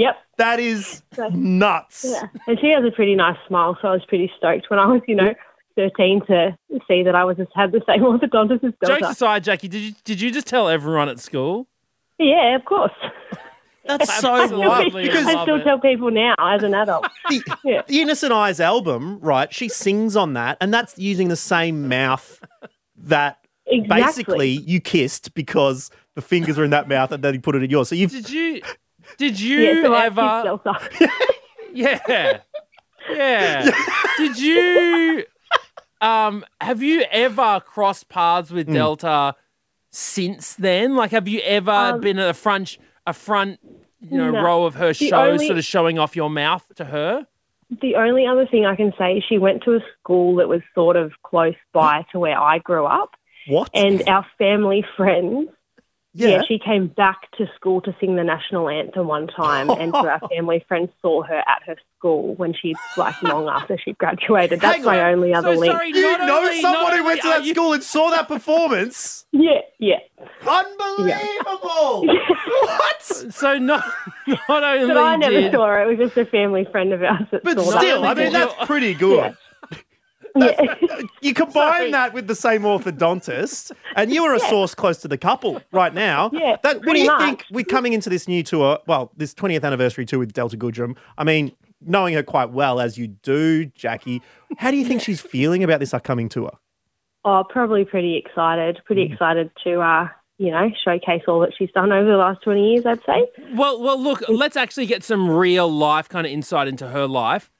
Yep. 0.00 0.16
That 0.38 0.58
is 0.60 1.02
nuts. 1.32 2.06
Yeah. 2.08 2.22
And 2.46 2.58
she 2.58 2.70
has 2.70 2.82
a 2.84 2.90
pretty 2.90 3.14
nice 3.14 3.36
smile, 3.46 3.76
so 3.82 3.88
I 3.88 3.92
was 3.92 4.04
pretty 4.08 4.32
stoked 4.38 4.70
when 4.70 4.78
I 4.78 4.86
was, 4.86 5.02
you 5.06 5.14
know, 5.14 5.34
13 5.76 6.22
to 6.26 6.56
see 6.88 7.02
that 7.02 7.14
I 7.14 7.24
was 7.24 7.36
just 7.36 7.50
had 7.54 7.72
the 7.72 7.82
same 7.86 8.00
orthodontist 8.00 8.64
as 8.64 8.72
Delta. 8.82 9.00
Jokes 9.00 9.12
aside, 9.12 9.44
Jackie, 9.44 9.68
did 9.68 9.82
you 9.82 9.92
did 10.04 10.20
you 10.20 10.30
just 10.30 10.46
tell 10.46 10.68
everyone 10.68 11.08
at 11.10 11.18
school? 11.20 11.66
Yeah, 12.18 12.56
of 12.56 12.64
course. 12.64 12.92
That's 13.86 14.14
so 14.20 14.36
Absolutely, 14.36 14.66
wild. 14.68 14.96
I 14.96 15.02
Because 15.02 15.24
love 15.26 15.36
I 15.36 15.42
still 15.42 15.60
it. 15.60 15.64
tell 15.64 15.78
people 15.80 16.10
now 16.10 16.34
as 16.38 16.62
an 16.62 16.74
adult. 16.74 17.06
the, 17.28 17.82
the 17.88 18.00
Innocent 18.00 18.32
Eyes 18.32 18.60
album, 18.60 19.18
right? 19.20 19.52
She 19.52 19.68
sings 19.68 20.16
on 20.16 20.32
that, 20.34 20.56
and 20.60 20.72
that's 20.72 20.98
using 20.98 21.28
the 21.28 21.36
same 21.36 21.88
mouth 21.88 22.40
that 22.96 23.36
Exactly. 23.66 24.02
basically 24.02 24.48
you 24.48 24.80
kissed 24.80 25.32
because 25.34 25.90
the 26.16 26.20
fingers 26.22 26.58
are 26.58 26.64
in 26.64 26.70
that 26.70 26.88
mouth, 26.88 27.12
and 27.12 27.22
then 27.22 27.34
you 27.34 27.40
put 27.40 27.54
it 27.54 27.62
in 27.62 27.70
yours. 27.70 27.88
So 27.88 27.94
you've 27.94 28.10
Did 28.10 28.28
you 28.30 28.60
did 29.20 29.38
you 29.40 29.58
yeah, 29.58 29.82
so 29.82 29.92
I 29.94 30.06
ever 30.06 30.58
kissed 30.66 31.08
Yeah. 31.72 32.40
Yeah. 33.10 33.70
Did 34.18 34.38
you 34.38 35.24
um 36.00 36.44
have 36.60 36.82
you 36.82 37.04
ever 37.10 37.60
crossed 37.60 38.08
paths 38.08 38.50
with 38.50 38.72
Delta 38.72 39.34
since 39.90 40.54
then? 40.54 40.96
Like 40.96 41.10
have 41.12 41.28
you 41.28 41.40
ever 41.40 41.70
Um, 41.70 42.00
been 42.00 42.18
at 42.18 42.28
a 42.28 42.34
front 42.34 42.78
a 43.06 43.12
front 43.12 43.58
you 44.00 44.16
know 44.18 44.30
No. 44.30 44.42
row 44.42 44.64
of 44.64 44.74
her 44.74 44.88
The 44.92 45.08
shows 45.08 45.32
only- 45.32 45.46
sort 45.46 45.58
of 45.58 45.64
showing 45.64 45.98
off 45.98 46.16
your 46.16 46.30
mouth 46.30 46.64
to 46.76 46.84
her? 46.86 47.26
The 47.82 47.94
only 47.94 48.26
other 48.26 48.46
thing 48.48 48.66
I 48.66 48.74
can 48.74 48.92
say, 48.98 49.18
is 49.18 49.24
she 49.28 49.38
went 49.38 49.62
to 49.62 49.74
a 49.76 49.80
school 49.96 50.34
that 50.36 50.48
was 50.48 50.60
sort 50.74 50.96
of 50.96 51.12
close 51.22 51.54
by 51.72 52.04
to 52.10 52.18
where 52.18 52.36
I 52.36 52.58
grew 52.58 52.84
up, 52.84 53.10
what? 53.46 53.70
and 53.74 54.02
our 54.08 54.26
family 54.38 54.84
friends. 54.96 55.50
Yeah. 56.14 56.28
Yeah, 56.28 56.42
she 56.48 56.58
came 56.58 56.88
back 56.88 57.30
to 57.38 57.46
school 57.54 57.80
to 57.82 57.94
sing 58.00 58.16
the 58.16 58.24
national 58.24 58.68
anthem 58.68 59.06
one 59.06 59.26
time, 59.28 59.70
and 59.70 59.92
so 59.92 60.08
our 60.08 60.20
family 60.34 60.64
friends 60.66 60.90
saw 61.00 61.22
her 61.22 61.38
at 61.38 61.62
her 61.66 61.76
school 61.98 62.34
when 62.34 62.52
she 62.52 62.74
like 62.96 63.22
long 63.22 63.48
after 63.48 63.78
she 63.78 63.92
graduated. 63.92 64.60
That's 64.60 64.76
Hang 64.76 64.84
my 64.84 65.00
on. 65.00 65.12
only 65.14 65.32
other 65.34 65.54
so 65.54 65.60
link. 65.60 65.72
sorry, 65.72 65.88
you 65.88 66.00
know 66.18 66.38
only- 66.40 66.60
someone 66.60 66.96
who 66.96 67.04
went 67.04 67.20
to 67.22 67.28
that 67.28 67.44
you- 67.44 67.54
school 67.54 67.72
and 67.74 67.82
saw 67.82 68.10
that 68.10 68.26
performance? 68.28 69.24
Yeah, 69.32 69.60
yeah. 69.78 69.98
Unbelievable! 70.46 72.06
what? 72.06 73.02
So 73.02 73.58
not 73.58 73.84
not 74.48 74.62
only 74.64 74.86
But 74.88 74.96
I 74.96 75.16
never 75.16 75.32
did 75.32 75.52
saw 75.52 75.66
her. 75.66 75.82
It 75.82 75.98
was 75.98 76.08
just 76.08 76.16
a 76.18 76.24
family 76.30 76.66
friend 76.70 76.92
of 76.92 77.02
ours 77.02 77.22
that 77.30 77.44
But 77.44 77.60
still, 77.60 78.04
I 78.04 78.14
mean, 78.14 78.32
that's 78.32 78.54
pretty 78.66 78.94
good. 78.94 79.16
Yeah. 79.18 79.32
You 81.22 81.34
combine 81.34 81.90
that 81.92 82.12
with 82.14 82.26
the 82.28 82.34
same 82.34 82.62
orthodontist, 82.62 83.72
and 83.96 84.12
you 84.12 84.24
are 84.24 84.34
a 84.34 84.40
source 84.40 84.74
close 84.74 84.98
to 84.98 85.08
the 85.08 85.18
couple 85.18 85.60
right 85.72 85.92
now. 85.92 86.30
Yeah, 86.32 86.56
That, 86.62 86.78
what 86.84 86.94
do 86.94 87.00
you 87.00 87.06
much. 87.06 87.20
think? 87.20 87.44
We're 87.50 87.64
coming 87.64 87.92
into 87.92 88.08
this 88.10 88.26
new 88.28 88.42
tour, 88.42 88.78
well, 88.86 89.10
this 89.16 89.34
20th 89.34 89.64
anniversary 89.64 90.06
tour 90.06 90.18
with 90.18 90.32
Delta 90.32 90.56
Goodrem. 90.56 90.96
I 91.18 91.24
mean, 91.24 91.52
knowing 91.80 92.14
her 92.14 92.22
quite 92.22 92.50
well 92.50 92.80
as 92.80 92.96
you 92.98 93.08
do, 93.08 93.66
Jackie, 93.66 94.22
how 94.58 94.70
do 94.70 94.76
you 94.76 94.84
think 94.84 95.02
she's 95.02 95.20
feeling 95.20 95.62
about 95.64 95.80
this 95.80 95.92
upcoming 95.92 96.28
tour? 96.28 96.52
Oh, 97.24 97.44
probably 97.48 97.84
pretty 97.84 98.16
excited. 98.16 98.80
Pretty 98.86 99.08
Mm. 99.08 99.12
excited 99.12 99.50
to, 99.64 99.80
uh, 99.80 100.08
you 100.38 100.50
know, 100.50 100.70
showcase 100.84 101.22
all 101.28 101.40
that 101.40 101.50
she's 101.56 101.70
done 101.72 101.92
over 101.92 102.10
the 102.10 102.16
last 102.16 102.40
20 102.42 102.72
years, 102.72 102.86
I'd 102.86 103.04
say. 103.04 103.28
Well, 103.54 103.80
well, 103.82 104.00
look, 104.00 104.22
let's 104.28 104.56
actually 104.56 104.86
get 104.86 105.02
some 105.04 105.28
real 105.30 105.70
life 105.70 106.08
kind 106.08 106.26
of 106.26 106.32
insight 106.32 106.66
into 106.68 106.88
her 106.88 107.06
life. 107.06 107.50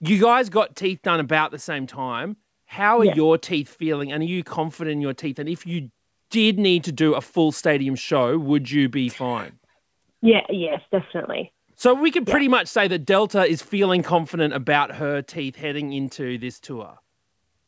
You 0.00 0.20
guys 0.20 0.48
got 0.48 0.76
teeth 0.76 1.00
done 1.02 1.20
about 1.20 1.50
the 1.50 1.58
same 1.58 1.86
time. 1.86 2.36
How 2.66 2.98
are 3.00 3.04
Yeah. 3.04 3.14
your 3.14 3.38
teeth 3.38 3.68
feeling? 3.68 4.12
And 4.12 4.22
are 4.22 4.26
you 4.26 4.44
confident 4.44 4.92
in 4.92 5.00
your 5.00 5.14
teeth? 5.14 5.38
And 5.38 5.48
if 5.48 5.66
you 5.66 5.90
did 6.30 6.58
need 6.58 6.84
to 6.84 6.92
do 6.92 7.14
a 7.14 7.20
full 7.20 7.50
stadium 7.52 7.94
show, 7.94 8.38
would 8.38 8.70
you 8.70 8.88
be 8.88 9.08
fine? 9.08 9.58
Yeah, 10.20 10.42
yes, 10.50 10.80
definitely. 10.92 11.52
So 11.74 11.94
we 11.94 12.10
can 12.10 12.24
pretty 12.24 12.48
much 12.48 12.66
say 12.68 12.86
that 12.88 13.00
Delta 13.06 13.44
is 13.46 13.62
feeling 13.62 14.02
confident 14.02 14.52
about 14.52 14.96
her 14.96 15.22
teeth 15.22 15.56
heading 15.56 15.92
into 15.92 16.36
this 16.38 16.58
tour. 16.60 16.98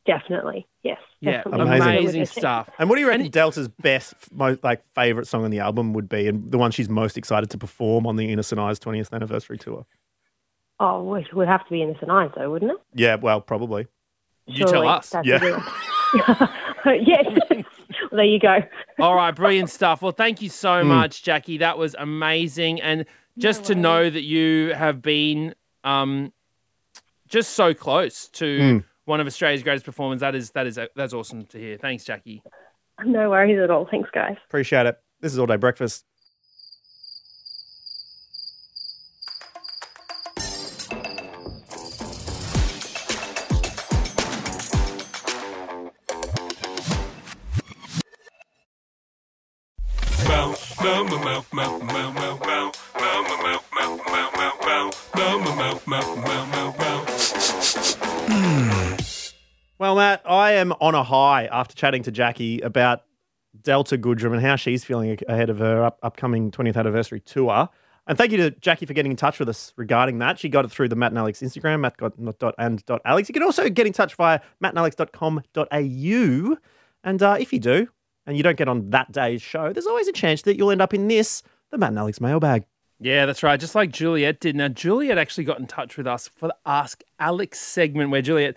Definitely. 0.06 0.66
Yes. 0.82 0.98
Yeah, 1.20 1.38
definitely. 1.42 1.60
Amazing. 1.62 1.88
amazing 1.98 2.26
stuff. 2.26 2.68
And 2.78 2.88
what 2.88 2.96
do 2.96 3.02
you 3.02 3.08
reckon 3.08 3.22
And- 3.26 3.32
Delta's 3.32 3.68
best, 3.68 4.14
most 4.32 4.64
like 4.64 4.82
favorite 4.94 5.26
song 5.26 5.44
on 5.44 5.50
the 5.50 5.60
album 5.60 5.92
would 5.92 6.08
be, 6.08 6.26
and 6.26 6.50
the 6.50 6.58
one 6.58 6.70
she's 6.70 6.88
most 6.88 7.16
excited 7.16 7.50
to 7.50 7.58
perform 7.58 8.06
on 8.06 8.16
the 8.16 8.30
Innocent 8.32 8.60
Eyes 8.60 8.78
20th 8.80 9.12
anniversary 9.12 9.58
tour? 9.58 9.86
Oh, 10.82 11.14
it 11.14 11.32
would 11.34 11.46
have 11.46 11.62
to 11.66 11.70
be 11.70 11.82
Innocent 11.82 12.10
Eyes, 12.10 12.30
though, 12.34 12.50
wouldn't 12.50 12.70
it? 12.72 12.78
Yeah, 12.94 13.16
well, 13.16 13.40
probably. 13.42 13.86
You 14.46 14.64
tell 14.64 14.68
Surely 14.72 14.88
us. 14.88 15.10
that's 15.10 15.26
Yeah. 15.28 15.36
a 15.36 15.40
good- 15.40 15.62
yes. 17.06 17.26
well, 17.50 17.62
there 18.12 18.24
you 18.24 18.40
go. 18.40 18.58
All 18.98 19.14
right, 19.14 19.34
brilliant 19.34 19.68
stuff. 19.70 20.00
Well, 20.02 20.12
thank 20.12 20.40
you 20.42 20.48
Hmm. 20.48 20.52
so 20.54 20.82
much, 20.84 21.22
Jackie. 21.22 21.58
That 21.58 21.76
was 21.78 21.94
amazing. 21.98 22.80
And 22.80 23.04
just 23.38 23.64
to 23.66 23.74
know 23.74 24.08
that 24.10 24.22
you 24.22 24.72
have 24.74 25.00
been 25.02 25.54
um, 25.84 26.32
just 27.28 27.50
so 27.52 27.72
close 27.74 28.28
to 28.30 28.58
Hmm. 28.58 28.78
one 29.04 29.20
of 29.20 29.26
Australia's 29.26 29.62
greatest 29.62 29.84
performers, 29.84 30.20
that 30.20 30.34
is 30.34 30.50
that 30.52 30.66
is 30.66 30.78
that's 30.96 31.12
awesome 31.12 31.44
to 31.46 31.58
hear. 31.58 31.76
Thanks, 31.76 32.04
Jackie. 32.04 32.42
No 33.04 33.30
worries 33.30 33.58
at 33.62 33.70
all. 33.70 33.86
Thanks, 33.90 34.10
guys. 34.12 34.36
Appreciate 34.46 34.86
it. 34.86 34.98
This 35.20 35.32
is 35.32 35.38
All 35.38 35.46
Day 35.46 35.56
Breakfast. 35.56 36.04
On 60.90 60.96
a 60.96 61.04
high 61.04 61.46
after 61.52 61.76
chatting 61.76 62.02
to 62.02 62.10
Jackie 62.10 62.58
about 62.62 63.04
Delta 63.62 63.96
Goodrem 63.96 64.32
and 64.32 64.42
how 64.42 64.56
she's 64.56 64.82
feeling 64.82 65.16
ahead 65.28 65.48
of 65.48 65.60
her 65.60 65.84
up- 65.84 66.00
upcoming 66.02 66.50
20th 66.50 66.76
anniversary 66.76 67.20
tour. 67.20 67.68
And 68.08 68.18
thank 68.18 68.32
you 68.32 68.38
to 68.38 68.50
Jackie 68.50 68.86
for 68.86 68.92
getting 68.92 69.12
in 69.12 69.16
touch 69.16 69.38
with 69.38 69.48
us 69.48 69.72
regarding 69.76 70.18
that. 70.18 70.40
She 70.40 70.48
got 70.48 70.64
it 70.64 70.72
through 70.72 70.88
the 70.88 70.96
Matt 70.96 71.12
and 71.12 71.18
Alex 71.20 71.42
Instagram, 71.42 71.78
matt.and.alex. 71.78 73.28
You 73.28 73.32
can 73.32 73.44
also 73.44 73.68
get 73.68 73.86
in 73.86 73.92
touch 73.92 74.16
via 74.16 74.40
mattandalex.com.au. 74.60 76.56
And 77.04 77.22
uh, 77.22 77.36
if 77.38 77.52
you 77.52 77.60
do, 77.60 77.86
and 78.26 78.36
you 78.36 78.42
don't 78.42 78.58
get 78.58 78.66
on 78.66 78.86
that 78.86 79.12
day's 79.12 79.42
show, 79.42 79.72
there's 79.72 79.86
always 79.86 80.08
a 80.08 80.12
chance 80.12 80.42
that 80.42 80.56
you'll 80.56 80.72
end 80.72 80.82
up 80.82 80.92
in 80.92 81.06
this, 81.06 81.44
the 81.70 81.78
Matt 81.78 81.90
and 81.90 82.00
Alex 82.00 82.20
mailbag. 82.20 82.64
Yeah, 82.98 83.26
that's 83.26 83.44
right. 83.44 83.60
Just 83.60 83.76
like 83.76 83.92
Juliet 83.92 84.40
did. 84.40 84.56
Now, 84.56 84.66
Juliet 84.66 85.18
actually 85.18 85.44
got 85.44 85.60
in 85.60 85.68
touch 85.68 85.96
with 85.96 86.08
us 86.08 86.26
for 86.26 86.48
the 86.48 86.56
Ask 86.66 87.04
Alex 87.20 87.60
segment 87.60 88.10
where 88.10 88.22
Juliet 88.22 88.56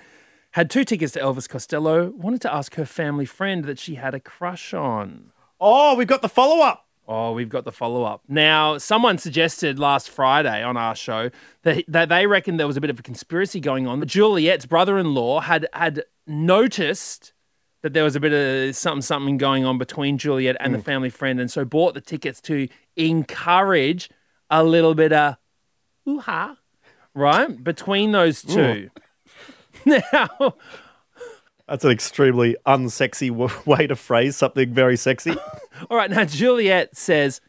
had 0.53 0.69
two 0.69 0.83
tickets 0.83 1.13
to 1.13 1.19
Elvis 1.19 1.49
Costello, 1.49 2.11
wanted 2.11 2.41
to 2.41 2.53
ask 2.53 2.75
her 2.75 2.85
family 2.85 3.25
friend 3.25 3.65
that 3.65 3.79
she 3.79 3.95
had 3.95 4.13
a 4.13 4.19
crush 4.19 4.73
on. 4.73 5.31
Oh, 5.59 5.95
we've 5.95 6.07
got 6.07 6.21
the 6.21 6.29
follow 6.29 6.63
up. 6.63 6.87
Oh, 7.07 7.33
we've 7.33 7.49
got 7.49 7.65
the 7.65 7.71
follow 7.71 8.03
up. 8.03 8.21
Now, 8.27 8.77
someone 8.77 9.17
suggested 9.17 9.79
last 9.79 10.09
Friday 10.09 10.63
on 10.63 10.77
our 10.77 10.95
show 10.95 11.31
that, 11.63 11.83
that 11.87 12.09
they 12.09 12.27
reckoned 12.27 12.59
there 12.59 12.67
was 12.67 12.77
a 12.77 12.81
bit 12.81 12.91
of 12.91 12.99
a 12.99 13.03
conspiracy 13.03 13.59
going 13.59 13.87
on. 13.87 14.05
Juliet's 14.05 14.65
brother 14.65 14.97
in 14.99 15.13
law 15.15 15.41
had, 15.41 15.67
had 15.73 16.03
noticed 16.27 17.33
that 17.81 17.93
there 17.93 18.03
was 18.03 18.15
a 18.15 18.19
bit 18.19 18.31
of 18.31 18.75
something, 18.75 19.01
something 19.01 19.37
going 19.37 19.65
on 19.65 19.79
between 19.79 20.19
Juliet 20.19 20.55
and 20.59 20.73
the 20.73 20.79
mm. 20.79 20.83
family 20.83 21.09
friend, 21.09 21.39
and 21.39 21.51
so 21.51 21.65
bought 21.65 21.95
the 21.95 22.01
tickets 22.01 22.39
to 22.41 22.69
encourage 22.95 24.09
a 24.51 24.63
little 24.63 24.93
bit 24.93 25.11
of 25.11 25.35
hoo 26.05 26.19
ha, 26.19 26.57
right? 27.15 27.61
Between 27.61 28.11
those 28.11 28.43
two. 28.43 28.89
Now, 29.85 30.55
That's 31.67 31.85
an 31.85 31.91
extremely 31.91 32.55
unsexy 32.65 33.29
w- 33.29 33.49
way 33.65 33.87
to 33.87 33.95
phrase 33.95 34.35
something 34.35 34.73
very 34.73 34.97
sexy. 34.97 35.31
All 35.89 35.97
right, 35.97 36.09
now 36.09 36.25
Juliet 36.25 36.95
says, 36.95 37.41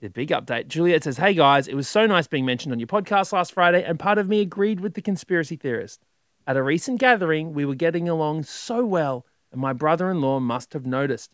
the 0.00 0.08
big 0.08 0.30
update. 0.30 0.66
Juliet 0.68 1.04
says, 1.04 1.18
Hey 1.18 1.34
guys, 1.34 1.68
it 1.68 1.74
was 1.74 1.88
so 1.88 2.06
nice 2.06 2.26
being 2.26 2.46
mentioned 2.46 2.72
on 2.72 2.80
your 2.80 2.86
podcast 2.88 3.32
last 3.32 3.52
Friday, 3.52 3.84
and 3.84 3.98
part 3.98 4.18
of 4.18 4.28
me 4.28 4.40
agreed 4.40 4.80
with 4.80 4.94
the 4.94 5.02
conspiracy 5.02 5.56
theorist. 5.56 6.00
At 6.46 6.56
a 6.56 6.62
recent 6.62 6.98
gathering, 6.98 7.52
we 7.52 7.64
were 7.64 7.74
getting 7.74 8.08
along 8.08 8.44
so 8.44 8.84
well, 8.84 9.26
and 9.52 9.60
my 9.60 9.72
brother 9.72 10.10
in 10.10 10.20
law 10.20 10.40
must 10.40 10.72
have 10.72 10.86
noticed. 10.86 11.30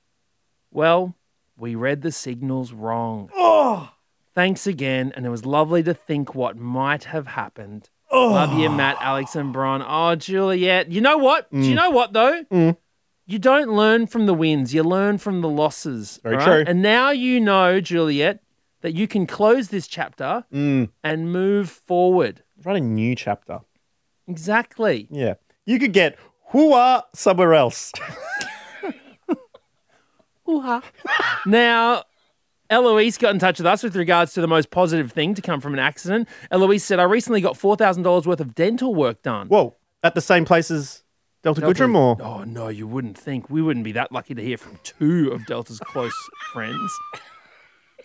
Well, 0.70 1.14
we 1.56 1.74
read 1.74 2.02
the 2.02 2.12
signals 2.12 2.72
wrong. 2.72 3.30
Oh, 3.34 3.90
Thanks 4.34 4.66
again, 4.66 5.12
and 5.16 5.24
it 5.24 5.30
was 5.30 5.46
lovely 5.46 5.82
to 5.84 5.94
think 5.94 6.34
what 6.34 6.58
might 6.58 7.04
have 7.04 7.28
happened. 7.28 7.88
Oh. 8.10 8.28
Love 8.32 8.58
you, 8.58 8.70
Matt, 8.70 8.96
Alex, 9.00 9.34
and 9.36 9.52
Bron. 9.52 9.82
Oh, 9.86 10.14
Juliet. 10.14 10.90
You 10.90 11.00
know 11.00 11.18
what? 11.18 11.50
Do 11.50 11.58
you 11.58 11.72
Mm. 11.72 11.76
know 11.76 11.90
what, 11.90 12.12
though? 12.12 12.76
You 13.28 13.38
don't 13.40 13.70
learn 13.70 14.06
from 14.06 14.26
the 14.26 14.34
wins, 14.34 14.72
you 14.72 14.84
learn 14.84 15.18
from 15.18 15.40
the 15.40 15.48
losses. 15.48 16.20
Very 16.22 16.36
all 16.36 16.44
true. 16.44 16.64
And 16.66 16.80
now 16.80 17.10
you 17.10 17.40
know, 17.40 17.80
Juliet, 17.80 18.40
that 18.82 18.94
you 18.94 19.08
can 19.08 19.26
close 19.26 19.68
this 19.68 19.88
chapter 19.88 20.44
Mm. 20.52 20.90
and 21.02 21.32
move 21.32 21.68
forward. 21.68 22.42
Write 22.64 22.76
a 22.76 22.80
new 22.80 23.16
chapter. 23.16 23.60
Exactly. 24.28 25.08
Yeah. 25.10 25.34
You 25.64 25.80
could 25.80 25.92
get 25.92 26.16
hooah 26.52 27.02
somewhere 27.14 27.54
else. 27.54 27.92
Now, 31.46 32.04
Eloise 32.70 33.18
got 33.18 33.32
in 33.32 33.38
touch 33.38 33.58
with 33.58 33.66
us 33.66 33.82
with 33.82 33.96
regards 33.96 34.32
to 34.34 34.40
the 34.40 34.48
most 34.48 34.70
positive 34.70 35.12
thing 35.12 35.34
to 35.34 35.42
come 35.42 35.60
from 35.60 35.72
an 35.72 35.78
accident. 35.78 36.28
Eloise 36.50 36.84
said, 36.84 36.98
I 36.98 37.04
recently 37.04 37.40
got 37.40 37.54
$4,000 37.54 38.26
worth 38.26 38.40
of 38.40 38.54
dental 38.54 38.94
work 38.94 39.22
done. 39.22 39.48
Whoa. 39.48 39.74
At 40.02 40.14
the 40.14 40.20
same 40.20 40.44
place 40.44 40.70
as 40.70 41.02
Delta, 41.42 41.60
Goodrem 41.60 41.94
or? 41.96 42.16
Oh, 42.20 42.44
no, 42.44 42.68
you 42.68 42.86
wouldn't 42.86 43.16
think. 43.16 43.48
We 43.48 43.62
wouldn't 43.62 43.84
be 43.84 43.92
that 43.92 44.10
lucky 44.12 44.34
to 44.34 44.42
hear 44.42 44.56
from 44.56 44.78
two 44.82 45.30
of 45.32 45.46
Delta's 45.46 45.80
close 45.80 46.14
friends. 46.52 46.92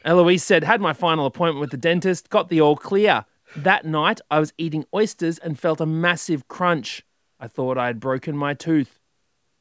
Eloise 0.05 0.43
said, 0.43 0.63
had 0.63 0.81
my 0.81 0.93
final 0.93 1.25
appointment 1.25 1.59
with 1.61 1.71
the 1.71 1.77
dentist, 1.77 2.29
got 2.29 2.49
the 2.49 2.61
all 2.61 2.75
clear. 2.75 3.25
That 3.55 3.85
night, 3.85 4.21
I 4.29 4.39
was 4.39 4.53
eating 4.57 4.85
oysters 4.93 5.37
and 5.39 5.59
felt 5.59 5.81
a 5.81 5.85
massive 5.85 6.47
crunch. 6.47 7.03
I 7.39 7.47
thought 7.47 7.77
I 7.77 7.87
had 7.87 7.99
broken 7.99 8.37
my 8.37 8.53
tooth. 8.53 8.99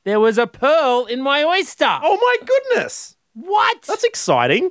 There 0.05 0.21
was 0.21 0.39
a 0.39 0.47
pearl 0.47 1.07
in 1.07 1.21
my 1.23 1.43
oyster. 1.45 1.99
Oh 2.03 2.17
my 2.17 2.47
goodness. 2.47 3.17
What? 3.35 3.83
That's 3.83 4.05
exciting. 4.05 4.71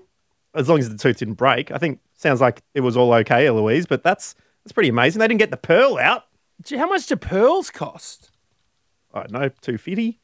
As 0.55 0.67
long 0.67 0.79
as 0.79 0.89
the 0.89 0.97
tooth 0.97 1.17
didn't 1.17 1.35
break. 1.35 1.71
I 1.71 1.77
think 1.77 1.99
sounds 2.17 2.41
like 2.41 2.61
it 2.73 2.81
was 2.81 2.97
all 2.97 3.13
okay, 3.13 3.45
Eloise, 3.47 3.85
but 3.85 4.03
that's 4.03 4.35
that's 4.63 4.71
pretty 4.71 4.89
amazing. 4.89 5.19
They 5.19 5.27
didn't 5.27 5.39
get 5.39 5.51
the 5.51 5.57
pearl 5.57 5.97
out. 5.97 6.25
Gee, 6.63 6.77
How 6.77 6.87
much 6.89 7.05
do 7.07 7.15
pearls 7.15 7.69
cost? 7.69 8.31
I 9.13 9.19
don't 9.21 9.31
know, 9.31 9.49
250. 9.61 10.19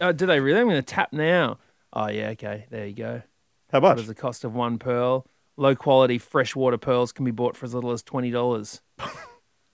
Oh, 0.00 0.08
uh, 0.08 0.12
do 0.12 0.26
they 0.26 0.40
really? 0.40 0.60
I'm 0.60 0.66
going 0.68 0.76
to 0.76 0.82
tap 0.82 1.12
now. 1.12 1.58
Oh, 1.92 2.08
yeah, 2.08 2.28
okay. 2.30 2.66
There 2.70 2.86
you 2.86 2.94
go. 2.94 3.22
How 3.70 3.80
What 3.80 3.90
much? 3.90 4.00
is 4.00 4.06
the 4.08 4.14
cost 4.14 4.44
of 4.44 4.54
one 4.54 4.78
pearl? 4.78 5.26
Low 5.56 5.74
quality 5.76 6.18
freshwater 6.18 6.78
pearls 6.78 7.12
can 7.12 7.24
be 7.24 7.30
bought 7.30 7.56
for 7.56 7.66
as 7.66 7.74
little 7.74 7.92
as 7.92 8.02
twenty 8.02 8.30
dollars. 8.30 8.80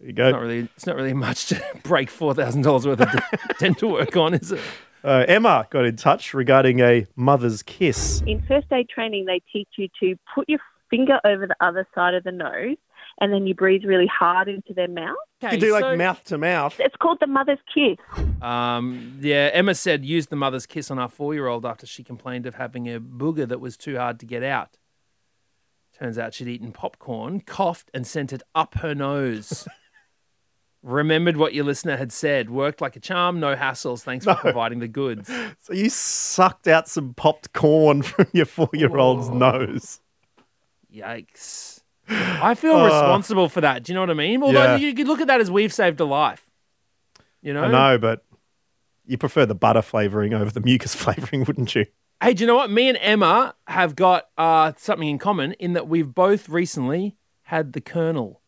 There 0.00 0.06
you 0.06 0.12
It's 0.12 0.16
go. 0.16 0.30
not 0.30 0.40
really, 0.42 0.58
it's 0.76 0.86
not 0.86 0.94
really 0.94 1.12
much 1.12 1.46
to 1.46 1.60
break 1.82 2.08
four 2.08 2.32
thousand 2.32 2.62
dollars 2.62 2.86
worth 2.86 3.00
of 3.00 3.10
dental 3.58 3.90
work 3.90 4.16
on, 4.16 4.32
is 4.34 4.52
it? 4.52 4.60
Uh, 5.04 5.24
Emma 5.28 5.66
got 5.70 5.84
in 5.84 5.96
touch 5.96 6.34
regarding 6.34 6.80
a 6.80 7.06
mother's 7.16 7.62
kiss. 7.62 8.22
In 8.26 8.42
first 8.42 8.66
aid 8.72 8.88
training, 8.88 9.26
they 9.26 9.40
teach 9.52 9.68
you 9.76 9.88
to 10.00 10.16
put 10.34 10.48
your 10.48 10.60
finger 10.90 11.20
over 11.24 11.46
the 11.46 11.56
other 11.60 11.86
side 11.94 12.14
of 12.14 12.24
the 12.24 12.32
nose 12.32 12.76
and 13.20 13.32
then 13.32 13.46
you 13.46 13.54
breathe 13.54 13.84
really 13.84 14.06
hard 14.06 14.48
into 14.48 14.72
their 14.74 14.88
mouth. 14.88 15.16
You 15.42 15.58
do 15.58 15.72
like 15.72 15.98
mouth 15.98 16.22
to 16.24 16.38
mouth. 16.38 16.78
It's 16.78 16.96
called 16.96 17.18
the 17.20 17.26
mother's 17.26 17.58
kiss. 17.72 17.98
Um, 18.42 19.18
yeah, 19.20 19.50
Emma 19.52 19.74
said 19.74 20.04
use 20.04 20.26
the 20.26 20.36
mother's 20.36 20.66
kiss 20.66 20.90
on 20.90 20.98
our 20.98 21.08
four-year-old 21.08 21.66
after 21.66 21.86
she 21.86 22.04
complained 22.04 22.46
of 22.46 22.54
having 22.56 22.88
a 22.88 23.00
booger 23.00 23.46
that 23.48 23.60
was 23.60 23.76
too 23.76 23.96
hard 23.96 24.20
to 24.20 24.26
get 24.26 24.42
out. 24.42 24.76
Turns 25.98 26.18
out 26.18 26.34
she'd 26.34 26.48
eaten 26.48 26.70
popcorn, 26.70 27.40
coughed, 27.40 27.90
and 27.92 28.06
sent 28.06 28.32
it 28.32 28.42
up 28.54 28.76
her 28.76 28.94
nose. 28.94 29.66
Remembered 30.88 31.36
what 31.36 31.52
your 31.52 31.64
listener 31.66 31.98
had 31.98 32.10
said. 32.12 32.48
Worked 32.48 32.80
like 32.80 32.96
a 32.96 33.00
charm, 33.00 33.40
no 33.40 33.54
hassles. 33.54 34.00
Thanks 34.02 34.24
for 34.24 34.34
providing 34.34 34.78
the 34.78 34.88
goods. 34.88 35.30
So 35.60 35.74
you 35.74 35.90
sucked 35.90 36.66
out 36.66 36.88
some 36.88 37.12
popped 37.12 37.52
corn 37.52 38.00
from 38.10 38.26
your 38.32 38.46
four 38.46 38.70
year 38.72 38.96
old's 38.96 39.28
nose. 39.28 40.00
Yikes. 40.94 41.80
I 42.08 42.54
feel 42.54 42.72
Oh. 42.72 42.84
responsible 42.86 43.50
for 43.50 43.60
that. 43.60 43.82
Do 43.82 43.92
you 43.92 43.94
know 43.94 44.00
what 44.00 44.08
I 44.10 44.14
mean? 44.14 44.42
Although 44.42 44.62
Yeah. 44.62 44.76
you 44.76 44.94
could 44.94 45.06
look 45.06 45.20
at 45.20 45.26
that 45.26 45.42
as 45.42 45.50
we've 45.50 45.72
saved 45.74 46.00
a 46.00 46.06
life. 46.06 46.48
You 47.42 47.52
know? 47.52 47.64
I 47.64 47.68
know, 47.70 47.98
but 47.98 48.24
you 49.06 49.18
prefer 49.18 49.44
the 49.44 49.54
butter 49.54 49.82
flavoring 49.82 50.32
over 50.32 50.50
the 50.50 50.60
mucus 50.60 50.94
flavoring, 51.02 51.44
wouldn't 51.44 51.74
you? 51.74 51.84
Hey, 52.22 52.32
do 52.32 52.42
you 52.44 52.46
know 52.46 52.56
what? 52.56 52.70
Me 52.70 52.88
and 52.88 52.96
Emma 53.02 53.54
have 53.66 53.94
got 53.94 54.28
uh, 54.38 54.72
something 54.78 55.06
in 55.08 55.18
common 55.18 55.52
in 55.54 55.74
that 55.74 55.86
we've 55.86 56.14
both 56.14 56.48
recently 56.48 57.16
had 57.42 57.74
the 57.74 57.80
kernel. 57.82 58.40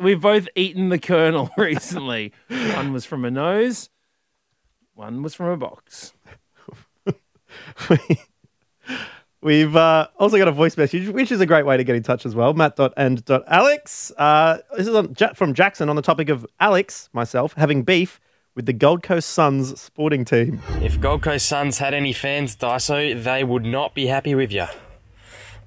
We've 0.00 0.20
both 0.20 0.48
eaten 0.54 0.88
the 0.88 0.98
kernel 0.98 1.50
recently. 1.56 2.32
One 2.48 2.92
was 2.92 3.04
from 3.04 3.24
a 3.24 3.30
nose, 3.30 3.90
one 4.94 5.22
was 5.22 5.34
from 5.34 5.46
a 5.46 5.56
box. 5.56 6.12
We've 9.40 9.76
uh, 9.76 10.08
also 10.18 10.38
got 10.38 10.48
a 10.48 10.52
voice 10.52 10.76
message, 10.78 11.08
which 11.10 11.30
is 11.30 11.38
a 11.38 11.44
great 11.44 11.66
way 11.66 11.76
to 11.76 11.84
get 11.84 11.96
in 11.96 12.02
touch 12.02 12.24
as 12.24 12.34
well. 12.34 12.54
Matt.and.alex. 12.54 14.12
Uh, 14.16 14.58
this 14.74 14.86
is 14.86 14.94
on, 14.94 15.14
from 15.34 15.52
Jackson 15.52 15.90
on 15.90 15.96
the 15.96 16.02
topic 16.02 16.30
of 16.30 16.46
Alex, 16.60 17.10
myself, 17.12 17.52
having 17.52 17.82
beef 17.82 18.20
with 18.54 18.64
the 18.64 18.72
Gold 18.72 19.02
Coast 19.02 19.28
Suns 19.28 19.78
sporting 19.78 20.24
team. 20.24 20.62
If 20.80 20.98
Gold 20.98 21.22
Coast 21.22 21.46
Suns 21.46 21.76
had 21.76 21.92
any 21.92 22.14
fans, 22.14 22.56
Dyso, 22.56 23.22
they 23.22 23.44
would 23.44 23.66
not 23.66 23.94
be 23.94 24.06
happy 24.06 24.34
with 24.34 24.50
you. 24.50 24.66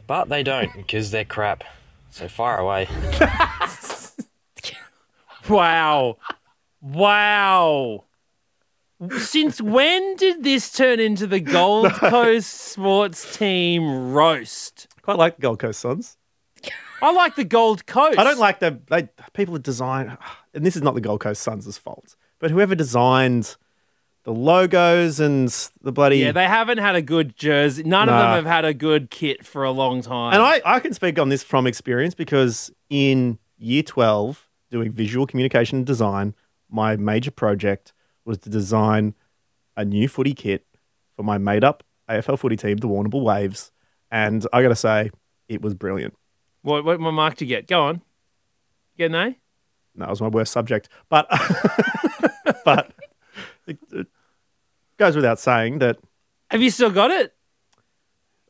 But 0.07 0.29
they 0.29 0.41
don't, 0.41 0.73
because 0.73 1.11
they're 1.11 1.23
crap. 1.23 1.63
So 2.09 2.27
far 2.27 2.57
away. 2.57 2.87
Wow. 5.49 6.17
Wow. 6.81 8.05
Since 9.19 9.61
when 9.61 10.15
did 10.15 10.43
this 10.43 10.71
turn 10.71 10.99
into 10.99 11.27
the 11.27 11.39
Gold 11.39 11.91
Coast 11.93 12.49
sports 12.49 13.37
team 13.37 14.11
roast? 14.11 14.87
Quite 15.01 15.17
like 15.17 15.35
the 15.35 15.41
Gold 15.41 15.59
Coast 15.59 15.79
Suns. 15.79 16.17
I 17.01 17.11
like 17.11 17.35
the 17.35 17.43
Gold 17.43 17.85
Coast. 17.85 18.17
I 18.17 18.23
don't 18.23 18.39
like 18.39 18.59
the 18.59 18.79
they, 18.89 19.07
people 19.33 19.53
that 19.53 19.63
design, 19.63 20.17
and 20.53 20.65
this 20.65 20.75
is 20.75 20.81
not 20.81 20.95
the 20.95 21.01
Gold 21.01 21.19
Coast 21.19 21.43
Suns' 21.43 21.77
fault, 21.77 22.15
but 22.39 22.49
whoever 22.49 22.73
designed 22.73 23.55
the 24.23 24.33
logos 24.33 25.19
and 25.19 25.47
the 25.81 25.91
bloody. 25.91 26.17
Yeah, 26.17 26.31
they 26.31 26.47
haven't 26.47 26.79
had 26.79 26.95
a 26.95 27.01
good 27.01 27.37
jersey. 27.37 27.83
None 27.83 28.09
of 28.09 28.15
them 28.15 28.43
have 28.43 28.45
had 28.45 28.65
a 28.65 28.73
good 28.73 29.09
kit 29.09 29.45
for 29.45 29.63
a 29.63 29.71
long 29.71 30.01
time. 30.01 30.33
And 30.33 30.41
I, 30.41 30.61
I 30.65 30.79
can 30.79 30.93
speak 30.93 31.19
on 31.19 31.29
this 31.29 31.43
from 31.43 31.67
experience 31.67 32.15
because 32.15 32.71
in 32.89 33.37
year 33.57 33.83
12, 33.83 34.46
doing 34.69 34.91
visual 34.91 35.25
communication 35.25 35.79
and 35.79 35.85
design, 35.85 36.35
my 36.69 36.95
major 36.95 37.31
project 37.31 37.93
was 38.25 38.37
to 38.39 38.49
design 38.49 39.15
a 39.75 39.85
new 39.85 40.07
footy 40.07 40.33
kit 40.33 40.65
for 41.15 41.23
my 41.23 41.37
made 41.37 41.63
up 41.63 41.83
AFL 42.09 42.39
footy 42.39 42.55
team, 42.55 42.77
the 42.77 42.87
Warrnambool 42.87 43.23
Waves. 43.23 43.71
And 44.11 44.45
I 44.53 44.61
got 44.61 44.69
to 44.69 44.75
say, 44.75 45.11
it 45.47 45.61
was 45.61 45.73
brilliant. 45.73 46.15
What, 46.61 46.83
what, 46.83 46.99
mark 46.99 47.35
did 47.35 47.45
you 47.45 47.55
get? 47.55 47.67
Go 47.67 47.83
on. 47.83 48.01
Get 48.97 49.11
an 49.11 49.15
A? 49.15 49.37
that 49.95 50.09
was 50.09 50.21
my 50.21 50.27
worst 50.27 50.51
subject. 50.51 50.89
But 51.09 51.27
but 52.65 52.93
it, 53.65 53.79
it 53.91 54.07
goes 54.97 55.15
without 55.15 55.39
saying 55.39 55.79
that 55.79 55.97
Have 56.49 56.61
you 56.61 56.69
still 56.69 56.91
got 56.91 57.11
it 57.11 57.33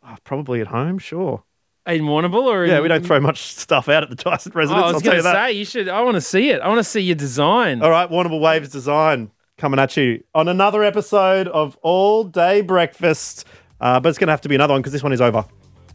oh, 0.08 0.16
probably 0.24 0.62
at 0.62 0.68
home, 0.68 0.98
sure. 0.98 1.44
In 1.88 2.04
Warrnambool 2.04 2.44
or 2.44 2.66
Yeah, 2.66 2.82
we 2.82 2.88
don't 2.90 3.06
throw 3.06 3.20
much 3.20 3.42
stuff 3.42 3.88
out 3.90 4.04
at 4.04 4.10
the 4.10 4.16
Dyson 4.16 4.52
Oh, 4.54 4.58
residence. 4.58 4.84
I 4.84 4.92
was 4.92 5.02
going 5.02 5.18
to 5.18 5.24
say 5.24 5.52
you 5.54 5.66
should. 5.66 5.88
I 5.90 6.02
want 6.02 6.16
to 6.16 6.22
see 6.22 6.50
it. 6.50 6.62
I 6.62 6.68
want 6.68 6.80
to 6.80 6.84
see 6.84 7.00
your 7.00 7.16
design. 7.16 7.82
All 7.82 7.90
right, 7.90 8.10
Warrnambool 8.10 8.42
Waves 8.42 8.70
Design 8.70 9.32
coming 9.58 9.80
at 9.80 9.96
you 9.98 10.24
on 10.36 10.48
another 10.48 10.84
episode 10.84 11.48
of 11.48 11.78
All 11.82 12.24
Day 12.26 12.62
Breakfast. 12.62 13.46
Uh, 13.80 14.00
but 14.00 14.10
it's 14.10 14.18
going 14.18 14.28
to 14.28 14.34
have 14.34 14.42
to 14.42 14.50
be 14.50 14.56
another 14.56 14.74
one 14.74 14.82
because 14.82 14.92
this 14.94 15.04
one 15.04 15.14
is 15.14 15.22
over. 15.22 15.46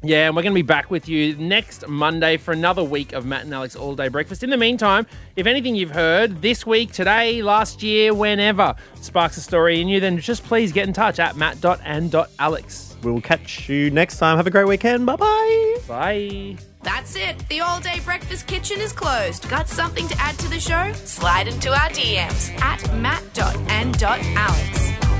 Yeah, 0.04 0.26
and 0.26 0.34
we're 0.34 0.42
going 0.42 0.52
to 0.52 0.58
be 0.58 0.62
back 0.62 0.90
with 0.90 1.08
you 1.08 1.36
next 1.36 1.86
Monday 1.86 2.36
for 2.36 2.50
another 2.50 2.82
week 2.82 3.12
of 3.12 3.24
Matt 3.24 3.44
and 3.44 3.54
Alex 3.54 3.76
All 3.76 3.94
Day 3.94 4.08
Breakfast. 4.08 4.42
In 4.42 4.50
the 4.50 4.56
meantime, 4.56 5.06
if 5.36 5.46
anything 5.46 5.76
you've 5.76 5.92
heard 5.92 6.42
this 6.42 6.66
week, 6.66 6.92
today, 6.92 7.40
last 7.40 7.84
year, 7.84 8.12
whenever 8.12 8.74
sparks 9.00 9.36
a 9.36 9.40
story 9.40 9.80
in 9.80 9.86
you, 9.86 10.00
then 10.00 10.18
just 10.18 10.42
please 10.42 10.72
get 10.72 10.88
in 10.88 10.92
touch 10.92 11.20
at 11.20 11.36
matt.and.alex. 11.36 12.96
We'll 13.02 13.20
catch 13.20 13.68
you 13.68 13.90
next 13.90 14.18
time. 14.18 14.36
Have 14.36 14.46
a 14.46 14.50
great 14.50 14.66
weekend. 14.66 15.06
Bye 15.06 15.16
bye. 15.16 15.76
Bye. 15.86 16.56
That's 16.82 17.14
it. 17.14 17.48
The 17.48 17.60
all 17.60 17.80
day 17.80 18.00
breakfast 18.04 18.48
kitchen 18.48 18.80
is 18.80 18.92
closed. 18.92 19.48
Got 19.48 19.68
something 19.68 20.08
to 20.08 20.16
add 20.18 20.36
to 20.38 20.48
the 20.48 20.58
show? 20.58 20.92
Slide 21.04 21.46
into 21.48 21.70
our 21.70 21.88
DMs 21.90 22.50
at 22.60 22.82
matt.and.alex. 22.98 25.11